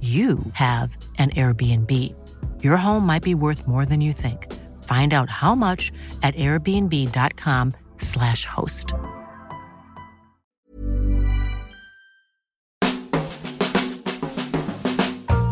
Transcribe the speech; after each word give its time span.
you 0.00 0.38
have 0.52 0.96
an 1.18 1.30
Airbnb. 1.30 2.14
Your 2.62 2.76
home 2.76 3.04
might 3.04 3.24
be 3.24 3.34
worth 3.34 3.66
more 3.66 3.84
than 3.84 4.00
you 4.00 4.12
think. 4.12 4.46
Find 4.84 5.12
out 5.12 5.28
how 5.28 5.56
much 5.56 5.90
at 6.22 6.36
airbnb.com/slash 6.36 8.44
host. 8.44 8.92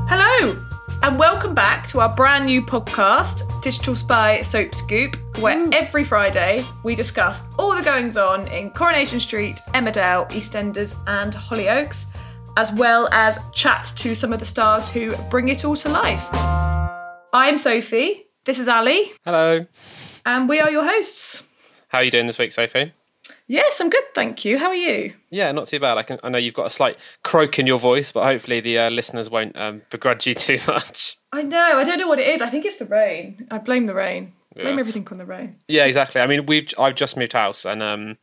Hello, 0.08 0.56
and 1.02 1.18
welcome 1.18 1.52
back 1.52 1.84
to 1.88 1.98
our 1.98 2.14
brand 2.14 2.46
new 2.46 2.62
podcast, 2.62 3.42
Digital 3.62 3.96
Spy 3.96 4.40
Soap 4.42 4.76
Scoop, 4.76 5.16
where 5.40 5.66
every 5.72 6.04
Friday 6.04 6.64
we 6.84 6.94
discuss 6.94 7.42
all 7.58 7.74
the 7.76 7.82
goings 7.82 8.16
on 8.16 8.46
in 8.48 8.70
Coronation 8.70 9.18
Street, 9.20 9.60
Emmerdale, 9.74 10.30
EastEnders, 10.30 10.96
and 11.08 11.32
Hollyoaks, 11.32 12.06
as 12.56 12.72
well 12.72 13.08
as 13.12 13.38
chat 13.52 13.92
to 13.96 14.14
some 14.14 14.32
of 14.32 14.38
the 14.38 14.44
stars 14.44 14.88
who 14.88 15.14
bring 15.30 15.48
it 15.48 15.64
all 15.64 15.76
to 15.76 15.88
life. 15.88 16.26
I'm 17.32 17.56
Sophie, 17.56 18.26
this 18.44 18.58
is 18.58 18.68
Ali, 18.68 19.12
Hello. 19.24 19.66
and 20.24 20.48
we 20.48 20.60
are 20.60 20.70
your 20.70 20.84
hosts. 20.84 21.42
How 21.88 21.98
are 21.98 22.04
you 22.04 22.10
doing 22.10 22.26
this 22.26 22.38
week, 22.38 22.52
Sophie? 22.52 22.92
Yes, 23.48 23.80
I'm 23.80 23.90
good, 23.90 24.04
thank 24.14 24.44
you. 24.44 24.58
How 24.58 24.68
are 24.68 24.74
you? 24.74 25.12
Yeah, 25.30 25.52
not 25.52 25.68
too 25.68 25.78
bad. 25.78 25.98
I 25.98 26.02
can. 26.02 26.18
I 26.24 26.28
know 26.30 26.38
you've 26.38 26.54
got 26.54 26.66
a 26.66 26.70
slight 26.70 26.96
croak 27.22 27.58
in 27.60 27.66
your 27.66 27.78
voice, 27.78 28.10
but 28.10 28.24
hopefully 28.24 28.58
the 28.60 28.78
uh, 28.78 28.90
listeners 28.90 29.30
won't 29.30 29.56
um, 29.56 29.82
begrudge 29.90 30.26
you 30.26 30.34
too 30.46 30.58
much. 30.66 31.16
I 31.32 31.42
know, 31.42 31.78
I 31.78 31.84
don't 31.84 31.98
know 31.98 32.08
what 32.08 32.18
it 32.18 32.26
is. 32.28 32.40
I 32.42 32.48
think 32.48 32.64
it's 32.64 32.76
the 32.76 32.86
rain. 32.86 33.46
I 33.50 33.58
blame 33.58 33.86
the 33.86 33.94
rain. 33.94 34.32
Blame 34.54 34.74
Yeah. 34.74 34.80
everything 34.80 35.06
on 35.12 35.18
the 35.18 35.26
rain. 35.26 35.56
Yeah, 35.68 35.84
exactly. 35.84 36.20
I 36.20 36.26
mean, 36.26 36.46
we've 36.46 36.72
I've 36.78 36.94
just 36.96 37.16
moved 37.16 37.34
house, 37.34 37.64
and 37.64 37.82
um, 37.82 38.18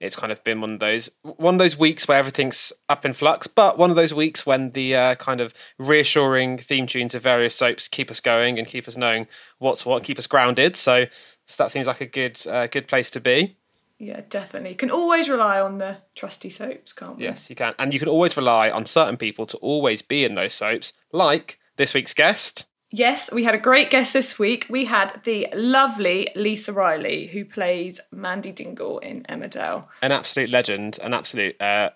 it's 0.00 0.16
kind 0.16 0.30
of 0.30 0.42
been 0.44 0.60
one 0.60 0.74
of 0.74 0.80
those 0.80 1.10
one 1.22 1.54
of 1.54 1.58
those 1.58 1.78
weeks 1.78 2.06
where 2.06 2.18
everything's 2.18 2.72
up 2.88 3.04
in 3.04 3.14
flux, 3.14 3.46
but 3.46 3.78
one 3.78 3.90
of 3.90 3.96
those 3.96 4.12
weeks 4.12 4.44
when 4.44 4.70
the 4.72 4.94
uh, 4.94 5.14
kind 5.16 5.40
of 5.40 5.54
reassuring 5.78 6.58
theme 6.58 6.86
tunes 6.86 7.14
of 7.14 7.22
various 7.22 7.54
soaps 7.54 7.88
keep 7.88 8.10
us 8.10 8.20
going 8.20 8.58
and 8.58 8.66
keep 8.66 8.86
us 8.86 8.96
knowing 8.96 9.26
what's 9.58 9.86
what, 9.86 10.04
keep 10.04 10.18
us 10.18 10.26
grounded. 10.26 10.76
So, 10.76 11.06
so 11.46 11.62
that 11.62 11.70
seems 11.70 11.86
like 11.86 12.00
a 12.00 12.06
good 12.06 12.44
uh, 12.46 12.66
good 12.66 12.88
place 12.88 13.10
to 13.12 13.20
be. 13.20 13.56
Yeah, 13.98 14.20
definitely. 14.28 14.74
Can 14.74 14.90
always 14.90 15.28
rely 15.28 15.58
on 15.58 15.78
the 15.78 15.98
trusty 16.14 16.50
soaps, 16.50 16.92
can't 16.92 17.16
we? 17.16 17.24
Yes, 17.24 17.48
you 17.48 17.56
can, 17.56 17.74
and 17.78 17.94
you 17.94 17.98
can 17.98 18.08
always 18.08 18.36
rely 18.36 18.68
on 18.68 18.84
certain 18.84 19.16
people 19.16 19.46
to 19.46 19.56
always 19.58 20.02
be 20.02 20.24
in 20.24 20.34
those 20.34 20.52
soaps, 20.52 20.92
like 21.12 21.58
this 21.76 21.94
week's 21.94 22.12
guest. 22.12 22.66
Yes, 22.92 23.32
we 23.32 23.44
had 23.44 23.54
a 23.54 23.58
great 23.58 23.90
guest 23.90 24.12
this 24.12 24.38
week. 24.38 24.66
We 24.70 24.84
had 24.84 25.20
the 25.24 25.48
lovely 25.54 26.28
Lisa 26.36 26.72
Riley, 26.72 27.26
who 27.26 27.44
plays 27.44 28.00
Mandy 28.12 28.52
Dingle 28.52 28.98
in 29.00 29.24
Emmerdale. 29.24 29.86
an 30.02 30.12
absolute 30.12 30.50
legend, 30.50 30.98
an 31.02 31.12
absolute 31.12 31.60
uh, 31.60 31.90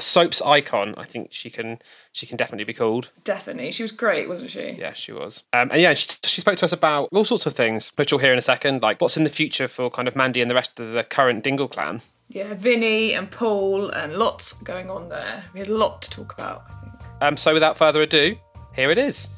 soaps 0.00 0.42
icon. 0.42 0.94
I 0.96 1.04
think 1.04 1.28
she 1.32 1.50
can 1.50 1.78
she 2.12 2.26
can 2.26 2.36
definitely 2.36 2.64
be 2.64 2.74
called. 2.74 3.08
Definitely. 3.24 3.72
She 3.72 3.82
was 3.82 3.92
great, 3.92 4.28
wasn't 4.28 4.50
she? 4.50 4.72
Yeah, 4.72 4.92
she 4.92 5.12
was. 5.12 5.44
Um, 5.52 5.70
and 5.72 5.80
yeah, 5.80 5.94
she, 5.94 6.08
she 6.24 6.40
spoke 6.40 6.58
to 6.58 6.64
us 6.66 6.72
about 6.72 7.08
all 7.12 7.24
sorts 7.24 7.46
of 7.46 7.54
things, 7.54 7.92
which 7.96 8.10
you'll 8.10 8.20
hear 8.20 8.32
in 8.32 8.38
a 8.38 8.42
second, 8.42 8.82
like 8.82 9.00
what's 9.00 9.16
in 9.16 9.24
the 9.24 9.30
future 9.30 9.66
for 9.66 9.90
kind 9.90 10.08
of 10.08 10.14
Mandy 10.14 10.42
and 10.42 10.50
the 10.50 10.54
rest 10.54 10.78
of 10.78 10.92
the 10.92 11.04
current 11.04 11.42
Dingle 11.42 11.68
clan. 11.68 12.02
Yeah, 12.28 12.54
Vinny 12.54 13.12
and 13.14 13.30
Paul, 13.30 13.90
and 13.90 14.16
lots 14.16 14.54
going 14.54 14.90
on 14.90 15.08
there. 15.08 15.44
We 15.52 15.60
had 15.60 15.68
a 15.68 15.76
lot 15.76 16.02
to 16.02 16.10
talk 16.10 16.32
about, 16.32 16.64
I 16.70 16.74
think. 16.80 16.94
Um, 17.20 17.36
so 17.36 17.52
without 17.52 17.76
further 17.76 18.02
ado, 18.02 18.36
here 18.74 18.90
it 18.90 18.98
is. 18.98 19.28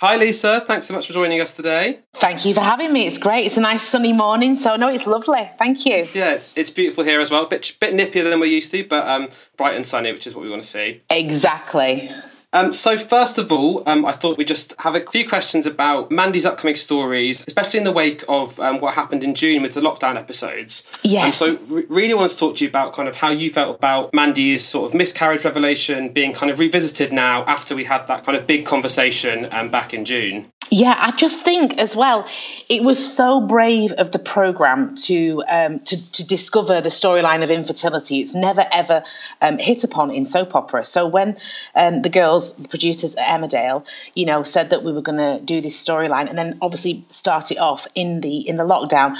Hi, 0.00 0.16
Lisa. 0.16 0.60
Thanks 0.60 0.84
so 0.84 0.92
much 0.92 1.06
for 1.06 1.14
joining 1.14 1.40
us 1.40 1.52
today. 1.52 2.00
Thank 2.12 2.44
you 2.44 2.52
for 2.52 2.60
having 2.60 2.92
me. 2.92 3.06
It's 3.06 3.16
great. 3.16 3.46
It's 3.46 3.56
a 3.56 3.62
nice 3.62 3.82
sunny 3.82 4.12
morning, 4.12 4.54
so 4.54 4.76
no, 4.76 4.90
it's 4.90 5.06
lovely. 5.06 5.50
Thank 5.58 5.86
you. 5.86 6.04
Yeah, 6.12 6.34
it's, 6.34 6.54
it's 6.54 6.70
beautiful 6.70 7.02
here 7.02 7.18
as 7.18 7.30
well. 7.30 7.46
Bit 7.46 7.74
bit 7.80 7.94
nippier 7.94 8.28
than 8.28 8.38
we're 8.38 8.44
used 8.44 8.70
to, 8.72 8.86
but 8.86 9.08
um, 9.08 9.28
bright 9.56 9.74
and 9.74 9.86
sunny, 9.86 10.12
which 10.12 10.26
is 10.26 10.34
what 10.34 10.42
we 10.42 10.50
want 10.50 10.62
to 10.62 10.68
see. 10.68 11.00
Exactly. 11.10 12.10
Um, 12.56 12.72
so 12.72 12.96
first 12.96 13.36
of 13.36 13.52
all, 13.52 13.86
um, 13.86 14.06
I 14.06 14.12
thought 14.12 14.38
we'd 14.38 14.48
just 14.48 14.74
have 14.78 14.94
a 14.94 15.04
few 15.04 15.28
questions 15.28 15.66
about 15.66 16.10
Mandy's 16.10 16.46
upcoming 16.46 16.74
stories, 16.74 17.44
especially 17.46 17.80
in 17.80 17.84
the 17.84 17.92
wake 17.92 18.24
of 18.30 18.58
um, 18.60 18.80
what 18.80 18.94
happened 18.94 19.22
in 19.22 19.34
June 19.34 19.60
with 19.60 19.74
the 19.74 19.82
lockdown 19.82 20.16
episodes. 20.16 20.82
Yes. 21.02 21.42
Um, 21.42 21.56
so 21.56 21.64
re- 21.66 21.84
really 21.90 22.14
wanted 22.14 22.30
to 22.30 22.38
talk 22.38 22.56
to 22.56 22.64
you 22.64 22.70
about 22.70 22.94
kind 22.94 23.10
of 23.10 23.16
how 23.16 23.28
you 23.28 23.50
felt 23.50 23.76
about 23.76 24.14
Mandy's 24.14 24.64
sort 24.64 24.88
of 24.88 24.96
miscarriage 24.96 25.44
revelation 25.44 26.08
being 26.08 26.32
kind 26.32 26.50
of 26.50 26.58
revisited 26.58 27.12
now 27.12 27.44
after 27.44 27.76
we 27.76 27.84
had 27.84 28.06
that 28.06 28.24
kind 28.24 28.38
of 28.38 28.46
big 28.46 28.64
conversation 28.64 29.48
um, 29.52 29.70
back 29.70 29.92
in 29.92 30.06
June. 30.06 30.50
Yeah, 30.70 30.96
I 30.98 31.12
just 31.12 31.42
think 31.42 31.78
as 31.78 31.94
well, 31.94 32.26
it 32.68 32.82
was 32.82 32.98
so 33.14 33.40
brave 33.40 33.92
of 33.92 34.10
the 34.10 34.18
program 34.18 34.96
to 34.96 35.42
um, 35.48 35.78
to, 35.80 36.12
to 36.12 36.26
discover 36.26 36.80
the 36.80 36.88
storyline 36.88 37.44
of 37.44 37.50
infertility. 37.52 38.18
It's 38.18 38.34
never 38.34 38.64
ever 38.72 39.04
um, 39.40 39.58
hit 39.58 39.84
upon 39.84 40.10
in 40.10 40.26
soap 40.26 40.56
opera. 40.56 40.82
So 40.84 41.06
when 41.06 41.36
um, 41.76 42.02
the 42.02 42.08
girls, 42.08 42.54
the 42.56 42.66
producers 42.68 43.14
at 43.14 43.26
Emmerdale, 43.26 43.88
you 44.16 44.26
know, 44.26 44.42
said 44.42 44.70
that 44.70 44.82
we 44.82 44.92
were 44.92 45.02
going 45.02 45.18
to 45.18 45.44
do 45.44 45.60
this 45.60 45.82
storyline, 45.82 46.28
and 46.28 46.36
then 46.36 46.58
obviously 46.60 47.04
start 47.08 47.52
it 47.52 47.58
off 47.58 47.86
in 47.94 48.20
the 48.22 48.38
in 48.48 48.56
the 48.56 48.64
lockdown, 48.64 49.16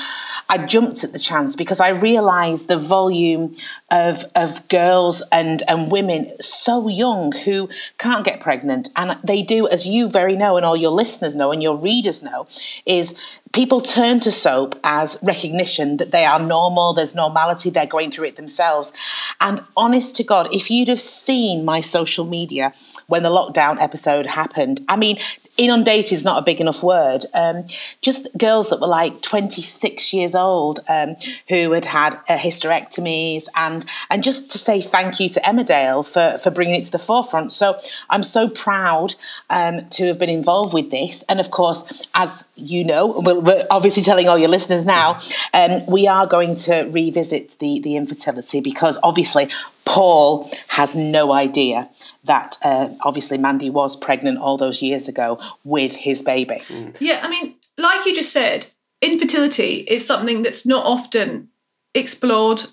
I 0.48 0.66
jumped 0.66 1.04
at 1.04 1.12
the 1.12 1.18
chance 1.20 1.54
because 1.54 1.80
I 1.80 1.90
realised 1.90 2.66
the 2.66 2.76
volume 2.76 3.54
of 3.92 4.24
of 4.34 4.68
girls 4.68 5.22
and 5.30 5.62
and 5.68 5.92
women 5.92 6.32
so 6.40 6.88
young 6.88 7.30
who 7.44 7.68
can't 7.98 8.24
get 8.24 8.40
pregnant, 8.40 8.88
and 8.96 9.12
they 9.22 9.42
do, 9.42 9.68
as 9.68 9.86
you 9.86 10.08
very 10.08 10.34
know, 10.34 10.56
and 10.56 10.66
all 10.66 10.76
your 10.76 10.90
listeners 10.90 11.35
know, 11.36 11.52
and 11.52 11.62
your 11.62 11.76
readers 11.76 12.22
know, 12.22 12.46
is 12.84 13.14
people 13.52 13.80
turn 13.80 14.20
to 14.20 14.32
soap 14.32 14.78
as 14.84 15.18
recognition 15.22 15.96
that 15.98 16.10
they 16.10 16.24
are 16.24 16.40
normal, 16.40 16.92
there's 16.92 17.14
normality, 17.14 17.70
they're 17.70 17.86
going 17.86 18.10
through 18.10 18.26
it 18.26 18.36
themselves. 18.36 18.92
And 19.40 19.62
honest 19.76 20.16
to 20.16 20.24
God, 20.24 20.54
if 20.54 20.70
you'd 20.70 20.88
have 20.88 21.00
seen 21.00 21.64
my 21.64 21.80
social 21.80 22.24
media 22.24 22.72
when 23.06 23.22
the 23.22 23.30
lockdown 23.30 23.80
episode 23.80 24.26
happened, 24.26 24.80
I 24.88 24.96
mean, 24.96 25.18
inundated 25.56 26.12
is 26.12 26.24
not 26.24 26.40
a 26.40 26.44
big 26.44 26.60
enough 26.60 26.82
word. 26.82 27.24
Um, 27.34 27.64
just 28.02 28.28
girls 28.36 28.70
that 28.70 28.80
were 28.80 28.86
like 28.86 29.22
26 29.22 30.12
years 30.12 30.34
old 30.34 30.80
um, 30.88 31.16
who 31.48 31.72
had 31.72 31.84
had 31.84 32.14
uh, 32.28 32.38
hysterectomies, 32.38 33.46
and 33.54 33.84
and 34.10 34.22
just 34.22 34.50
to 34.50 34.58
say 34.58 34.80
thank 34.80 35.20
you 35.20 35.28
to 35.30 35.40
Emmerdale 35.40 36.06
for 36.06 36.38
for 36.38 36.50
bringing 36.50 36.80
it 36.80 36.84
to 36.86 36.92
the 36.92 36.98
forefront. 36.98 37.52
So 37.52 37.78
I'm 38.10 38.22
so 38.22 38.48
proud 38.48 39.14
um, 39.50 39.86
to 39.90 40.06
have 40.06 40.18
been 40.18 40.30
involved 40.30 40.74
with 40.74 40.90
this, 40.90 41.22
and 41.28 41.40
of 41.40 41.50
course, 41.50 42.08
as 42.14 42.48
you 42.56 42.84
know, 42.84 43.20
we're, 43.20 43.66
obviously 43.70 44.02
telling 44.02 44.28
all 44.28 44.38
your 44.38 44.48
listeners 44.48 44.86
now, 44.86 45.18
um, 45.54 45.84
we 45.86 46.06
are 46.06 46.26
going 46.26 46.56
to 46.56 46.82
revisit 46.90 47.58
the 47.58 47.80
the 47.80 47.96
infertility 47.96 48.60
because 48.60 48.98
obviously 49.02 49.48
Paul 49.86 50.50
has 50.68 50.94
no 50.94 51.32
idea 51.32 51.88
that 52.24 52.58
uh, 52.62 52.90
obviously 53.02 53.38
Mandy 53.38 53.70
was 53.70 53.96
pregnant 53.96 54.38
all 54.38 54.56
those 54.56 54.82
years 54.82 55.08
ago 55.08 55.38
with 55.64 55.96
his 55.96 56.22
baby. 56.22 56.60
Yeah, 57.00 57.20
I 57.22 57.30
mean, 57.30 57.54
like 57.78 58.04
you 58.04 58.14
just 58.14 58.32
said, 58.32 58.66
infertility 59.00 59.76
is 59.88 60.06
something 60.06 60.42
that's 60.42 60.66
not 60.66 60.84
often 60.84 61.48
explored 61.94 62.64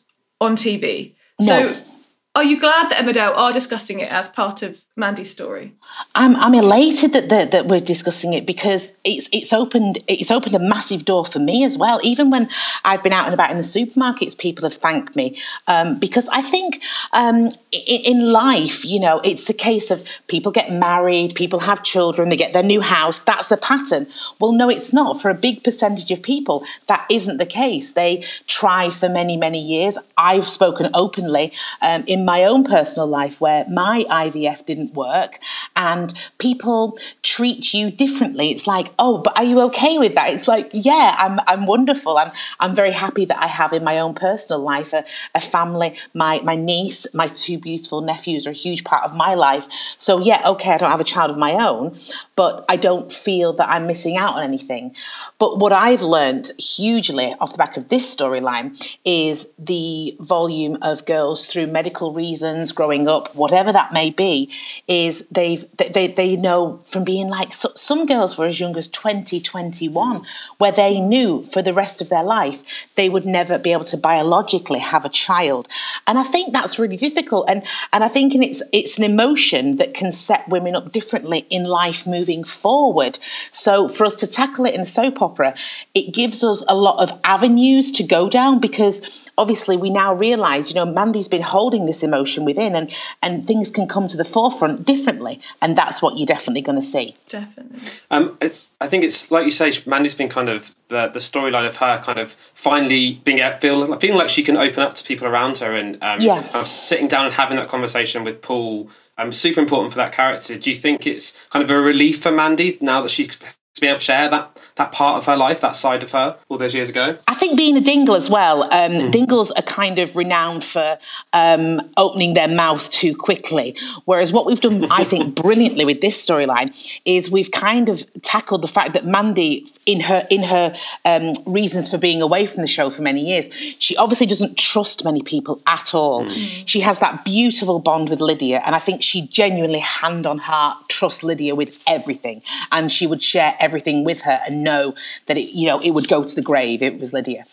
on 0.42 0.56
TV. 0.56 1.14
No. 1.40 1.72
So 1.72 1.93
are 2.36 2.44
you 2.44 2.60
glad 2.60 2.90
that 2.90 3.00
Emma 3.00 3.14
Emmerdale 3.14 3.38
are 3.38 3.52
discussing 3.52 4.00
it 4.00 4.12
as 4.12 4.28
part 4.28 4.64
of 4.64 4.86
Mandy's 4.96 5.30
story? 5.30 5.74
I'm, 6.16 6.36
I'm 6.38 6.56
elated 6.56 7.14
that, 7.14 7.30
that 7.30 7.52
that 7.52 7.68
we're 7.68 7.80
discussing 7.80 8.34
it 8.34 8.48
because 8.48 8.98
it's 9.04 9.30
it's 9.32 9.54
opened 9.54 10.00
it's 10.08 10.32
opened 10.32 10.56
a 10.56 10.60
massive 10.60 11.06
door 11.06 11.26
for 11.26 11.38
me 11.38 11.64
as 11.64 11.78
well. 11.78 12.00
Even 12.04 12.32
when 12.32 12.50
I've 12.84 13.04
been 13.04 13.14
out 13.14 13.26
and 13.26 13.36
about 13.36 13.52
in 13.52 13.58
the 13.58 13.64
supermarkets, 13.64 14.36
people 14.36 14.64
have 14.64 14.74
thanked 14.74 15.16
me 15.16 15.38
um, 15.68 16.00
because 16.00 16.28
I 16.30 16.42
think 16.42 16.82
um, 17.12 17.50
in, 17.72 18.02
in 18.04 18.32
life, 18.32 18.84
you 18.84 19.00
know, 19.00 19.22
it's 19.24 19.46
the 19.46 19.54
case 19.54 19.92
of 19.92 20.04
people 20.28 20.52
get 20.52 20.72
married, 20.72 21.36
people 21.36 21.60
have 21.60 21.84
children, 21.84 22.30
they 22.30 22.38
get 22.38 22.54
their 22.54 22.64
new 22.64 22.82
house. 22.82 23.22
That's 23.22 23.50
the 23.50 23.58
pattern. 23.58 24.08
Well, 24.40 24.54
no, 24.54 24.70
it's 24.70 24.92
not. 24.92 25.22
For 25.22 25.30
a 25.30 25.36
big 25.36 25.64
percentage 25.64 26.10
of 26.10 26.24
people, 26.24 26.66
that 26.88 27.06
isn't 27.12 27.38
the 27.38 27.46
case. 27.46 27.92
They 27.92 28.26
try 28.48 28.90
for 28.90 29.08
many 29.08 29.38
many 29.38 29.60
years. 29.60 30.00
I've 30.18 30.48
spoken 30.48 30.90
openly 30.96 31.52
um, 31.84 32.04
in 32.08 32.23
my 32.26 32.44
own 32.44 32.64
personal 32.64 33.08
life 33.08 33.40
where 33.42 33.66
my 33.70 34.04
IVF 34.10 34.66
didn't 34.66 34.94
work 34.94 35.40
and 35.76 36.14
people 36.38 36.98
treat 37.22 37.74
you 37.74 37.92
differently. 37.92 38.50
It's 38.50 38.68
like, 38.68 38.90
oh, 39.00 39.20
but 39.20 39.38
are 39.38 39.44
you 39.44 39.62
okay 39.62 39.98
with 39.98 40.16
that? 40.16 40.30
It's 40.30 40.48
like, 40.48 40.70
yeah, 40.74 41.16
I'm, 41.18 41.40
I'm 41.48 41.66
wonderful. 41.66 42.18
I'm, 42.18 42.32
I'm 42.60 42.76
very 42.76 42.92
happy 42.92 43.26
that 43.26 43.42
I 43.42 43.48
have 43.48 43.74
in 43.74 43.84
my 43.84 44.00
own 44.00 44.14
personal 44.14 44.62
life 44.62 44.94
a, 44.94 45.04
a 45.36 45.40
family. 45.40 45.96
My, 46.14 46.42
my 46.44 46.56
niece, 46.56 47.08
my 47.14 47.28
two 47.28 47.58
beautiful 47.58 48.02
nephews 48.02 48.48
are 48.48 48.52
a 48.52 48.54
huge 48.54 48.84
part 48.84 49.04
of 49.04 49.16
my 49.16 49.34
life. 49.34 49.68
So, 49.98 50.20
yeah, 50.20 50.42
okay, 50.46 50.72
I 50.72 50.78
don't 50.78 50.92
have 50.92 51.00
a 51.00 51.06
child 51.06 51.32
of 51.32 51.38
my 51.38 51.54
own, 51.54 51.96
but 52.36 52.66
I 52.70 52.76
don't 52.76 53.12
feel 53.12 53.54
that 53.54 53.70
I'm 53.70 53.88
missing 53.88 54.18
out 54.18 54.36
on 54.36 54.44
anything. 54.44 54.96
But 55.40 55.60
what 55.60 55.72
I've 55.72 56.02
learned 56.02 56.52
hugely 56.58 57.34
off 57.40 57.52
the 57.52 57.58
back 57.58 57.78
of 57.78 57.90
this 57.90 58.14
storyline 58.14 58.98
is 59.06 59.54
the 59.58 60.16
volume 60.20 60.78
of 60.82 61.06
girls 61.06 61.48
through 61.48 61.68
medical 61.68 62.13
reasons, 62.14 62.72
growing 62.72 63.08
up, 63.08 63.36
whatever 63.36 63.72
that 63.72 63.94
may 63.94 64.10
be, 64.10 64.52
is 64.88 65.28
they've 65.28 65.66
they, 65.78 66.08
they 66.08 66.36
know 66.36 66.80
from 66.86 67.04
being 67.04 67.28
like 67.30 67.54
so, 67.54 67.70
some 67.76 68.06
girls 68.06 68.38
were 68.38 68.46
as 68.46 68.60
young 68.60 68.78
as 68.78 68.88
20, 68.88 69.40
21, 69.42 70.24
where 70.58 70.72
they 70.72 71.00
knew 71.00 71.44
for 71.44 71.62
the 71.62 71.74
rest 71.74 72.02
of 72.02 72.10
their 72.10 72.24
life 72.24 72.88
they 72.96 73.10
would 73.10 73.26
never 73.26 73.58
be 73.58 73.72
able 73.72 73.84
to 73.86 73.98
biologically 73.98 74.80
have 74.80 75.06
a 75.06 75.10
child. 75.10 75.68
And 76.08 76.18
I 76.18 76.24
think 76.24 76.54
that's 76.54 76.80
really 76.80 76.98
difficult. 76.98 77.50
And 77.50 77.64
and 77.92 78.04
I 78.04 78.08
think 78.08 78.36
it's 78.36 78.64
it's 78.72 78.98
an 78.98 79.04
emotion 79.04 79.78
that 79.78 79.94
can 79.94 80.12
set 80.12 80.48
women 80.48 80.76
up 80.76 80.92
differently 80.92 81.46
in 81.50 81.66
life 81.66 82.06
moving 82.06 82.44
forward. 82.44 83.20
So 83.52 83.88
for 83.88 84.06
us 84.06 84.16
to 84.18 84.28
tackle 84.28 84.66
it 84.66 84.76
in 84.76 84.86
soap 84.86 85.22
opera, 85.22 85.56
it 85.94 86.14
gives 86.14 86.44
us 86.44 86.64
a 86.68 86.76
lot 86.76 87.02
of 87.02 87.20
avenues 87.24 87.92
to 87.94 88.04
go 88.04 88.30
down 88.30 88.60
because 88.60 89.30
obviously 89.38 89.78
we 89.78 89.90
now 89.90 90.14
realize 90.14 90.70
you 90.70 90.76
know 90.76 90.86
mandy's 90.86 91.28
been 91.28 91.42
holding 91.42 91.86
this 91.86 92.04
emotion 92.04 92.46
within 92.46 92.76
and 92.76 92.96
and 93.22 93.46
things 93.46 93.72
can 93.72 93.88
come 93.88 94.08
to 94.08 94.18
the 94.18 94.26
forefront 94.26 94.86
differently. 94.86 95.40
And 95.62 95.76
that's 95.76 96.02
what 96.02 96.18
you're 96.18 96.26
definitely 96.26 96.62
going 96.62 96.78
to 96.78 96.86
see. 96.86 97.16
Definitely. 97.30 97.80
Um, 98.12 98.38
it's 98.42 98.70
i 98.82 98.88
think 98.88 99.04
it's 99.04 99.32
like 99.32 99.46
you 99.46 99.52
say 99.52 99.72
mandy's 99.86 100.16
been 100.16 100.30
kind 100.30 100.50
of 100.50 100.76
the, 100.90 101.08
the 101.08 101.20
storyline 101.20 101.68
of 101.68 101.78
her 101.78 102.00
kind 102.04 102.20
of 102.20 102.32
finally 102.32 103.16
being 103.24 103.38
feel 103.60 103.98
feeling 103.98 104.18
like 104.18 104.30
she 104.30 104.44
can 104.44 104.58
open 104.58 104.84
up 104.84 104.96
to 104.96 105.04
people 105.04 105.28
around 105.28 105.58
her 105.60 105.74
and 105.74 105.96
um, 106.04 106.20
yeah. 106.20 106.42
sitting 106.64 107.08
down 107.08 107.26
and 107.26 107.34
having 107.34 107.58
that 107.58 107.68
conversation 107.68 108.24
with 108.24 108.42
paul 108.42 108.90
um, 109.18 109.32
super 109.32 109.60
important 109.60 109.94
for 109.94 109.98
that 109.98 110.12
character. 110.12 110.58
Do 110.58 110.70
you 110.70 110.76
think 110.76 111.06
it's 111.06 111.46
kind 111.48 111.64
of 111.64 111.70
a 111.70 111.80
relief 111.80 112.22
for 112.22 112.32
mandy 112.32 112.78
now 112.82 113.02
that 113.02 113.10
she's 113.10 113.38
to 113.76 113.82
be 113.82 113.88
able 113.88 113.98
to 113.98 114.04
share 114.04 114.30
that 114.30 114.54
that 114.76 114.92
part 114.92 115.18
of 115.18 115.26
her 115.26 115.38
life, 115.38 115.62
that 115.62 115.76
side 115.76 116.02
of 116.02 116.12
her, 116.12 116.36
all 116.50 116.58
those 116.58 116.74
years 116.74 116.90
ago? 116.90 117.16
I 117.28 117.36
think 117.36 117.58
being 117.58 117.78
a 117.78 117.82
dingle 117.82 118.16
as 118.16 118.30
well, 118.30 118.64
um, 118.64 118.70
mm. 118.94 119.12
dingles 119.12 119.52
are 119.52 119.62
kind 119.62 120.00
of 120.00 120.16
renowned 120.16 120.64
for 120.64 120.98
um, 121.34 121.80
opening 121.96 122.34
their 122.34 122.48
mouth 122.48 122.90
too 122.90 123.16
quickly. 123.16 123.76
Whereas 124.06 124.34
what 124.34 124.46
we've 124.46 124.60
done, 124.60 124.86
I 124.92 125.04
think, 125.04 125.36
brilliantly 125.44 125.86
with 125.86 126.02
this 126.02 126.24
storyline 126.24 126.76
is 127.06 127.30
we've 127.30 127.52
kind 127.52 127.90
of 127.90 128.04
tackled 128.24 128.64
the 128.64 128.68
fact 128.68 128.94
that 128.94 129.06
Mandy, 129.06 129.68
in 129.86 130.00
her 130.02 130.26
in 130.30 130.44
her 130.44 130.76
um, 131.06 131.34
reasons 131.46 131.90
for 131.90 131.98
being 131.98 132.22
away 132.22 132.48
from 132.48 132.62
the 132.62 132.68
show 132.68 132.90
for 132.90 133.04
many 133.04 133.22
years, 133.22 133.54
she 133.80 133.96
obviously 133.98 134.26
doesn't 134.26 134.58
trust 134.58 135.04
many 135.04 135.22
people 135.22 135.62
at 135.68 135.94
all. 135.94 136.26
Mm. 136.26 136.64
She 136.66 136.80
has 136.80 137.00
that 137.00 137.24
beautiful 137.26 137.80
bond 137.80 138.10
with 138.10 138.22
Lydia, 138.22 138.62
and 138.66 138.76
I 138.76 138.80
think 138.80 139.04
she 139.04 139.28
genuinely, 139.28 139.80
hand 139.80 140.26
on 140.26 140.40
heart, 140.40 140.78
trusts 140.90 141.24
Lydia 141.24 141.54
with 141.54 141.84
everything, 141.86 142.42
and 142.72 142.92
she 142.92 143.06
would 143.06 143.22
share 143.22 143.56
everything 143.60 143.73
with 144.04 144.22
her 144.22 144.40
and 144.46 144.64
know 144.64 144.96
that 145.28 145.38
it, 145.38 145.54
you 145.54 145.68
know, 145.68 145.80
it 145.80 145.92
would 145.92 146.08
go 146.08 146.24
to 146.24 146.36
the 146.36 146.42
grave. 146.42 146.82
It 146.82 147.00
was 147.00 147.14
Lydia. 147.14 147.46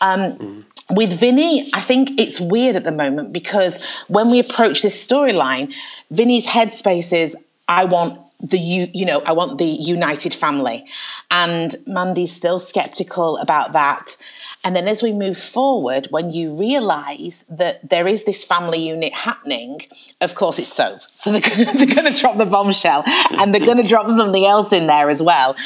Um, 0.00 0.20
mm. 0.20 0.64
With 0.90 1.12
Vinny, 1.12 1.68
I 1.74 1.80
think 1.80 2.18
it's 2.18 2.40
weird 2.40 2.74
at 2.74 2.84
the 2.84 2.92
moment 2.92 3.32
because 3.32 3.84
when 4.08 4.30
we 4.30 4.40
approach 4.40 4.82
this 4.82 5.06
storyline, 5.06 5.72
Vinny's 6.10 6.46
headspace 6.46 7.12
is, 7.12 7.36
I 7.68 7.84
want 7.84 8.18
the 8.40 8.58
you 8.58 8.88
you 8.94 9.04
know 9.04 9.20
I 9.26 9.32
want 9.32 9.58
the 9.58 9.64
united 9.64 10.34
family, 10.34 10.86
and 11.30 11.74
Mandy's 11.86 12.32
still 12.32 12.58
skeptical 12.58 13.36
about 13.38 13.72
that. 13.72 14.16
And 14.64 14.74
then 14.74 14.88
as 14.88 15.02
we 15.02 15.12
move 15.12 15.38
forward, 15.38 16.08
when 16.10 16.30
you 16.30 16.52
realise 16.52 17.44
that 17.48 17.88
there 17.88 18.08
is 18.08 18.24
this 18.24 18.44
family 18.44 18.88
unit 18.88 19.12
happening, 19.12 19.80
of 20.20 20.34
course 20.34 20.58
it's 20.58 20.72
so. 20.72 20.98
So 21.10 21.32
they're 21.32 21.40
going 21.40 22.12
to 22.12 22.18
drop 22.18 22.36
the 22.36 22.46
bombshell 22.46 23.02
and 23.38 23.54
they're 23.54 23.64
going 23.64 23.82
to 23.82 23.88
drop 23.88 24.08
something 24.08 24.44
else 24.44 24.72
in 24.72 24.86
there 24.86 25.10
as 25.10 25.22
well. 25.22 25.56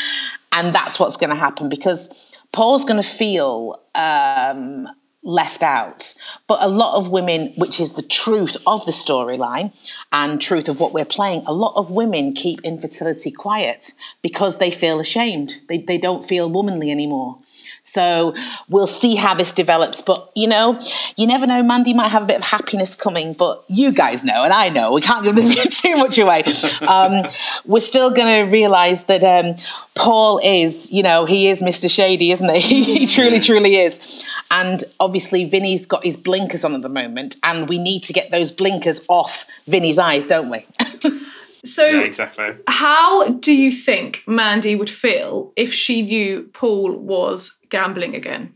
And 0.51 0.75
that's 0.75 0.99
what's 0.99 1.17
going 1.17 1.31
to 1.31 1.37
happen 1.37 1.69
because 1.69 2.13
Paul's 2.53 2.85
going 2.85 3.03
to 3.03 3.09
feel 3.09 3.81
um, 3.95 4.89
left 5.23 5.63
out. 5.63 6.15
But 6.47 6.63
a 6.63 6.69
lot 6.69 6.97
of 6.97 7.11
women, 7.11 7.53
which 7.57 7.81
is 7.81 7.93
the 7.93 8.03
truth 8.03 8.57
of 8.67 8.85
the 8.87 8.93
storyline 8.93 9.75
and 10.13 10.41
truth 10.41 10.69
of 10.69 10.81
what 10.81 10.93
we're 10.93 11.05
playing, 11.05 11.43
a 11.47 11.53
lot 11.53 11.75
of 11.77 11.91
women 11.91 12.35
keep 12.35 12.61
infertility 12.63 13.31
quiet 13.31 13.93
because 14.21 14.59
they 14.59 14.71
feel 14.71 15.01
ashamed. 15.01 15.57
They, 15.69 15.79
they 15.79 15.99
don't 15.99 16.25
feel 16.25 16.51
womanly 16.51 16.91
anymore. 16.91 17.39
So 17.85 18.35
we'll 18.69 18.87
see 18.87 19.17
how 19.17 19.35
this 19.35 19.53
develops. 19.53 20.03
But 20.03 20.31
you 20.35 20.49
know, 20.49 20.81
you 21.17 21.27
never 21.27 21.47
know. 21.47 21.63
Mandy 21.63 21.95
might 21.95 22.09
have 22.09 22.23
a 22.23 22.27
bit 22.27 22.37
of 22.37 22.45
happiness 22.45 22.95
coming, 22.95 23.33
but 23.33 23.65
you 23.69 23.93
guys 23.93 24.25
know, 24.25 24.45
and 24.45 24.53
I 24.53 24.69
know, 24.69 24.93
we 24.93 25.01
can't 25.01 25.25
give 25.25 25.37
them 25.37 25.51
too 25.71 25.97
much 25.97 26.19
away. 26.19 26.45
Um, 26.83 27.27
we're 27.67 27.81
still 27.81 28.11
going 28.11 28.45
to 28.45 28.51
realize 28.51 29.05
that 29.05 29.25
um, 29.25 29.57
Paul 29.95 30.41
is, 30.43 30.93
you 30.93 31.03
know, 31.03 31.25
he 31.25 31.49
is 31.49 31.63
Mr. 31.63 31.91
Shady, 31.91 32.31
isn't 32.31 32.55
he? 32.55 32.85
he 32.99 33.07
truly, 33.07 33.41
truly 33.41 33.77
is. 33.77 34.25
And 34.51 34.85
obviously, 35.01 35.45
Vinny's 35.45 35.87
got 35.87 36.05
his 36.05 36.17
blinkers 36.17 36.65
on 36.65 36.75
at 36.75 36.83
the 36.83 36.89
moment, 36.89 37.37
and 37.43 37.69
we 37.69 37.79
need 37.79 38.05
to 38.05 38.13
get 38.13 38.31
those 38.31 38.53
blinkers 38.53 39.07
off 39.09 39.47
Vinny's 39.67 39.99
eyes, 39.99 40.27
don't 40.27 40.51
we? 40.51 40.67
So, 41.65 41.87
yeah, 41.87 42.01
exactly. 42.01 42.55
How 42.69 43.29
do 43.29 43.55
you 43.55 43.71
think 43.71 44.25
Mandy 44.27 44.75
would 44.75 44.91
feel 44.91 45.53
if 45.57 45.73
she 45.73 46.03
knew 46.03 46.51
Paul 46.53 46.97
was 46.97 47.57
gambling 47.69 48.15
again? 48.17 48.53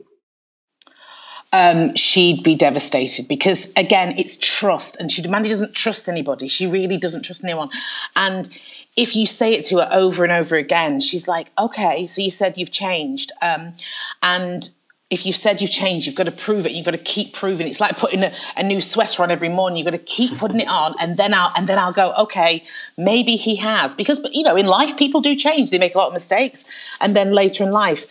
Um, 1.53 1.95
she'd 1.95 2.43
be 2.43 2.57
devastated 2.57 3.29
because, 3.29 3.73
again, 3.77 4.19
it's 4.19 4.37
trust, 4.41 4.97
and 4.97 5.11
she 5.11 5.27
Mandy 5.27 5.49
doesn't 5.49 5.75
trust 5.75 6.09
anybody. 6.09 6.49
She 6.49 6.67
really 6.67 6.97
doesn't 6.97 7.23
trust 7.23 7.45
anyone, 7.45 7.71
and 8.17 8.49
if 8.97 9.15
you 9.15 9.27
say 9.27 9.53
it 9.53 9.65
to 9.67 9.79
her 9.79 9.89
over 9.93 10.25
and 10.25 10.33
over 10.33 10.57
again, 10.57 10.99
she's 11.01 11.29
like, 11.29 11.53
"Okay, 11.59 12.09
so 12.09 12.21
you 12.21 12.33
said 12.33 12.59
you've 12.59 12.73
changed," 12.73 13.31
um, 13.41 13.75
and 14.23 14.71
if 15.09 15.25
you've 15.25 15.37
said 15.37 15.61
you've 15.61 15.71
changed, 15.71 16.07
you've 16.07 16.17
got 16.17 16.27
to 16.27 16.33
prove 16.33 16.67
it. 16.67 16.73
You've 16.73 16.85
got 16.85 16.93
to 16.93 16.99
keep 16.99 17.33
proving. 17.33 17.69
It's 17.69 17.81
like 17.81 17.97
putting 17.97 18.25
a, 18.25 18.33
a, 18.57 18.63
new 18.65 18.81
sweater 18.81 19.23
on 19.23 19.31
every 19.31 19.49
morning. 19.49 19.79
You've 19.79 19.87
got 19.87 19.93
to 19.93 19.99
keep 19.99 20.37
putting 20.37 20.59
it 20.59 20.69
on, 20.69 20.97
and 21.01 21.17
then 21.17 21.33
I'll 21.33 21.53
and 21.57 21.69
then 21.69 21.79
I'll 21.79 21.93
go. 21.93 22.13
Okay, 22.19 22.65
maybe 22.99 23.37
he 23.37 23.55
has 23.57 23.95
because 23.95 24.21
you 24.33 24.43
know 24.43 24.57
in 24.57 24.67
life 24.67 24.97
people 24.97 25.21
do 25.21 25.37
change. 25.37 25.71
They 25.71 25.79
make 25.79 25.95
a 25.95 25.99
lot 25.99 26.09
of 26.09 26.13
mistakes, 26.13 26.67
and 27.01 27.15
then 27.15 27.33
later 27.33 27.63
in 27.63 27.71
life. 27.71 28.07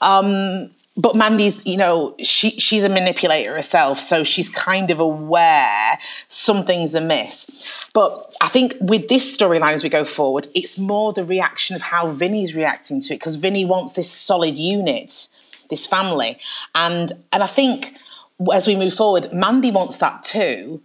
Um, 0.00 0.70
but 0.96 1.14
Mandy's, 1.14 1.66
you 1.66 1.76
know, 1.76 2.16
she 2.22 2.50
she's 2.52 2.82
a 2.82 2.88
manipulator 2.88 3.54
herself, 3.54 3.98
so 3.98 4.24
she's 4.24 4.48
kind 4.48 4.90
of 4.90 5.00
aware 5.00 5.92
something's 6.28 6.94
amiss. 6.94 7.46
But 7.92 8.34
I 8.40 8.48
think 8.48 8.74
with 8.80 9.08
this 9.08 9.36
storyline 9.36 9.74
as 9.74 9.84
we 9.84 9.90
go 9.90 10.04
forward, 10.04 10.48
it's 10.54 10.78
more 10.78 11.12
the 11.12 11.24
reaction 11.24 11.76
of 11.76 11.82
how 11.82 12.08
Vinny's 12.08 12.56
reacting 12.56 13.00
to 13.02 13.14
it 13.14 13.18
because 13.18 13.36
Vinny 13.36 13.66
wants 13.66 13.92
this 13.92 14.10
solid 14.10 14.56
unit 14.56 15.28
this 15.68 15.86
family. 15.86 16.38
And 16.74 17.12
and 17.32 17.42
I 17.42 17.46
think 17.46 17.94
as 18.52 18.66
we 18.66 18.76
move 18.76 18.94
forward, 18.94 19.32
Mandy 19.32 19.70
wants 19.70 19.96
that 19.98 20.22
too. 20.22 20.80